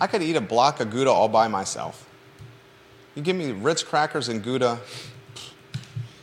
[0.00, 2.08] I could eat a block of Gouda all by myself.
[3.14, 4.80] You give me Ritz crackers and Gouda.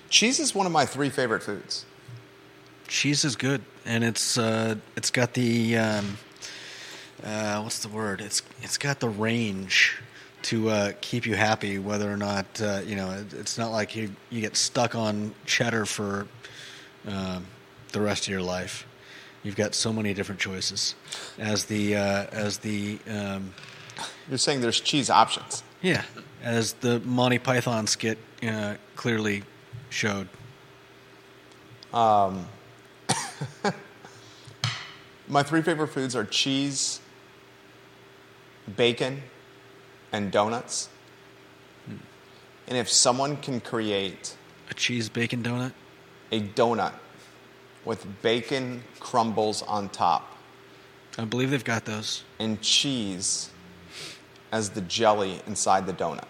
[0.09, 1.85] Cheese is one of my three favorite foods.
[2.87, 6.17] Cheese is good, and it's uh, it's got the um,
[7.23, 8.21] uh, what's the word?
[8.21, 9.97] It's it's got the range
[10.43, 13.11] to uh, keep you happy, whether or not uh, you know.
[13.11, 16.27] it- It's not like you you get stuck on cheddar for
[17.07, 17.45] um
[17.91, 18.85] the rest of your life.
[19.43, 20.95] You've got so many different choices.
[21.39, 23.53] As the uh, as the um,
[24.29, 25.63] You're saying there's cheese options.
[25.81, 26.03] yeah,
[26.43, 28.17] as the Monty Python skit
[28.47, 29.43] uh, clearly
[29.89, 30.27] showed.
[35.27, 37.00] My three favorite foods are cheese,
[38.75, 39.21] bacon,
[40.11, 40.89] and donuts.
[41.85, 41.95] Hmm.
[42.67, 44.35] And if someone can create
[44.69, 45.73] A cheese bacon donut.
[46.31, 46.93] a donut
[47.85, 50.37] with bacon crumbles on top
[51.17, 52.23] I believe they've got those.
[52.39, 53.49] and cheese
[54.51, 56.25] as the jelly inside the donut,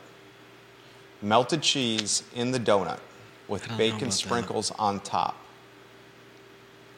[1.21, 2.99] melted cheese in the donut
[3.47, 4.11] with I don't know bacon about that.
[4.13, 5.35] sprinkles on top.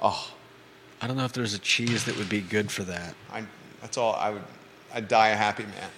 [0.01, 0.33] Oh,
[1.01, 3.15] I don't know if there's a cheese that would be good for that.
[3.31, 3.43] I,
[3.81, 4.43] that's all I would.
[4.93, 5.89] I'd die a happy man.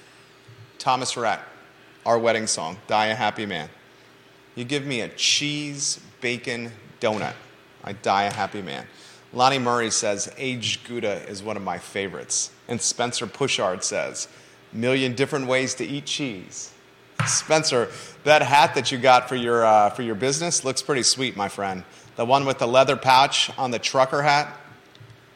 [0.78, 1.40] Thomas Rhett,
[2.06, 3.70] our wedding song, "Die a Happy Man."
[4.56, 6.72] You give me a cheese bacon
[7.02, 7.34] donut,
[7.84, 8.88] I die a happy man.
[9.34, 14.30] Lonnie Murray says aged Gouda is one of my favorites, and Spencer Pushard says
[14.72, 16.72] million different ways to eat cheese.
[17.28, 17.90] Spencer,
[18.24, 21.50] that hat that you got for your uh, for your business looks pretty sweet, my
[21.50, 21.84] friend.
[22.16, 24.58] The one with the leather pouch on the trucker hat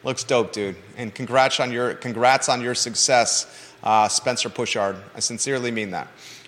[0.03, 0.75] looks dope, dude.
[0.97, 4.97] And congrats on your congrats on your success, uh, Spencer Pushard.
[5.15, 6.07] I sincerely mean that.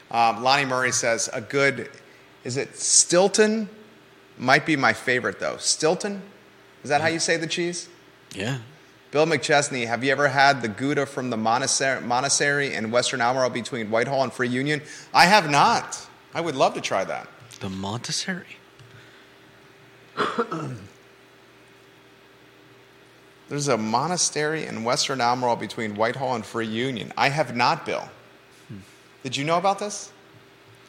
[0.09, 1.89] Um, Lonnie Murray says a good,
[2.43, 3.69] is it Stilton?
[4.37, 5.57] Might be my favorite though.
[5.57, 6.21] Stilton,
[6.83, 7.87] is that how you say the cheese?
[8.33, 8.59] Yeah.
[9.11, 13.49] Bill McChesney, have you ever had the Gouda from the monastery, monastery in Western Albemarle
[13.49, 14.81] between Whitehall and Free Union?
[15.13, 16.07] I have not.
[16.33, 17.27] I would love to try that.
[17.59, 18.45] The Montessori.
[23.51, 27.11] There's a monastery in Western Albemarle between Whitehall and Free Union.
[27.17, 28.07] I have not, Bill.
[29.23, 30.09] Did you know about this?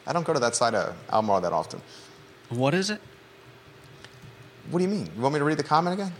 [0.07, 1.81] I don't go to that side of Albemarle that often.
[2.47, 3.01] What is it?
[4.71, 5.09] What do you mean?
[5.13, 6.13] You want me to read the comment again?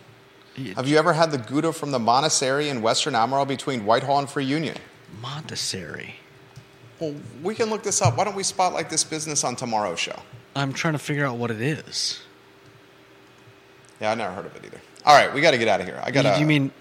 [0.57, 4.19] Yeah, Have you ever had the Gouda from the monastery in Western Albemarle between Whitehall
[4.19, 4.75] and Free Union?
[5.21, 6.15] Montessori.
[6.99, 8.17] Well, we can look this up.
[8.17, 10.19] Why don't we spotlight this business on tomorrow's show?
[10.57, 12.19] I'm trying to figure out what it is.
[14.01, 14.81] Yeah, I never heard of it either.
[15.05, 15.99] All right, we got to get out of here.
[16.03, 16.33] I got to.
[16.33, 16.71] You, you mean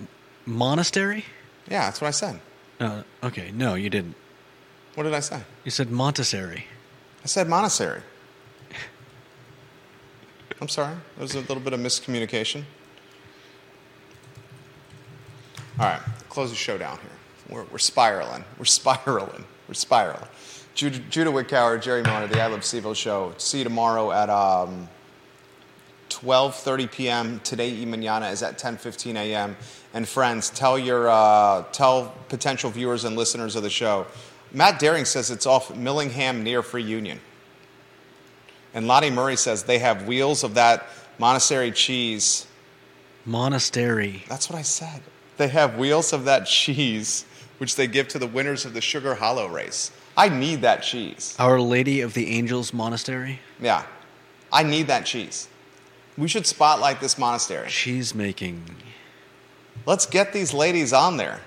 [0.46, 1.24] monastery?
[1.68, 2.40] Yeah, that's what I said.
[2.78, 4.14] Uh, okay, no, you didn't.
[4.94, 5.40] What did I say?
[5.64, 6.66] You said Montessori.
[7.24, 8.02] I said monastery.
[10.60, 10.94] I'm sorry.
[11.16, 12.64] There was a little bit of miscommunication.
[15.78, 17.10] All right, close the show down here.
[17.48, 18.44] We're, we're spiraling.
[18.58, 19.44] We're spiraling.
[19.66, 20.28] We're spiraling.
[20.74, 23.34] Judah, Judah Wickower, Jerry Miller, the I Love CVille show.
[23.38, 24.88] See you tomorrow at um,
[26.12, 27.40] 12:30 p.m.
[27.44, 29.56] Today y mañana is at 10:15 a.m.
[29.94, 34.06] And friends, tell your uh, tell potential viewers and listeners of the show.
[34.52, 37.20] Matt Daring says it's off Millingham near Free Union.
[38.74, 40.86] And Lottie Murray says they have wheels of that
[41.18, 42.46] monastery cheese.
[43.24, 44.24] Monastery.
[44.28, 45.02] That's what I said.
[45.36, 47.24] They have wheels of that cheese,
[47.58, 49.90] which they give to the winners of the Sugar Hollow race.
[50.16, 51.34] I need that cheese.
[51.38, 53.40] Our Lady of the Angels Monastery.
[53.60, 53.84] Yeah,
[54.52, 55.48] I need that cheese.
[56.16, 57.68] We should spotlight this monastery.
[57.68, 58.64] Cheese making.
[59.86, 61.40] Let's get these ladies on there,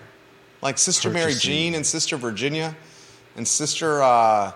[0.61, 2.75] like Sister Mary Jean and Sister Virginia,
[3.35, 4.51] and Sister uh,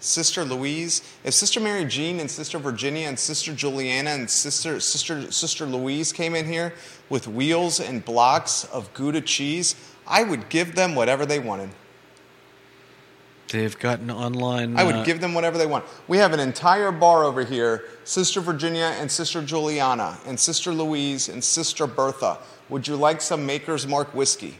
[0.00, 1.02] Sister Louise.
[1.22, 6.12] If Sister Mary Jean and Sister Virginia and Sister Juliana and Sister Sister Sister Louise
[6.12, 6.74] came in here
[7.08, 9.76] with wheels and blocks of Gouda cheese,
[10.06, 11.70] I would give them whatever they wanted.
[13.48, 14.76] They've gotten online.
[14.76, 15.84] I would uh, give them whatever they want.
[16.08, 21.28] We have an entire bar over here Sister Virginia and Sister Juliana, and Sister Louise
[21.28, 22.38] and Sister Bertha.
[22.68, 24.56] Would you like some Maker's Mark whiskey?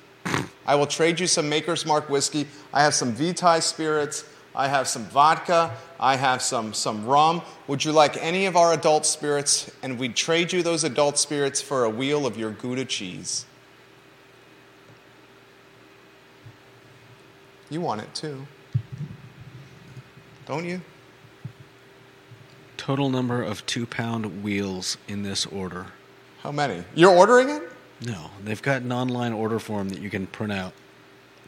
[0.67, 2.47] I will trade you some Maker's Mark whiskey.
[2.73, 4.25] I have some Vitae spirits.
[4.55, 5.73] I have some vodka.
[5.99, 7.43] I have some, some rum.
[7.67, 9.71] Would you like any of our adult spirits?
[9.83, 13.47] And we'd trade you those adult spirits for a wheel of your Gouda cheese.
[17.71, 18.47] You want it too.
[20.47, 20.81] Don't you?
[22.77, 25.87] Total number of two pound wheels in this order.
[26.43, 26.85] How many?
[26.95, 27.63] You're ordering it?
[28.07, 30.75] No, they've got an online order form that you can print out.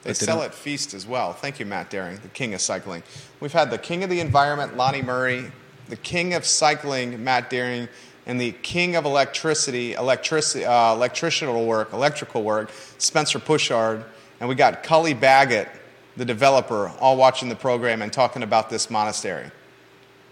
[0.02, 1.32] They they sell don't- at Feast as well.
[1.32, 3.02] Thank you, Matt Daring, the king of cycling.
[3.40, 5.51] We've had the king of the environment, Lonnie Murray,
[5.89, 7.89] the king of cycling, Matt Daring,
[8.24, 14.05] and the king of electricity, electricity, uh, electrical work, electrical work, Spencer Pushard,
[14.40, 15.68] and we got Cully Baggett,
[16.16, 19.51] the developer, all watching the program and talking about this monastery.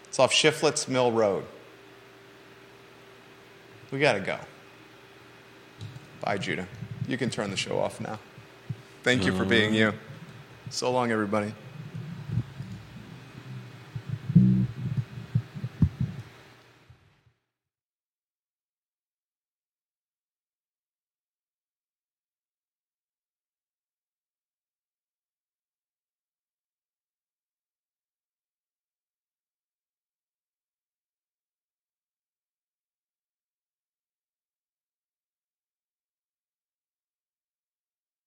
[0.04, 1.44] It's off Shiflets Mill Road.
[3.90, 4.38] We got to go.
[6.20, 6.66] Bye, Judah.
[7.06, 8.18] You can turn the show off now.
[9.02, 9.92] Thank you for being mm-hmm.
[9.92, 9.92] you.
[10.70, 11.52] So long, everybody.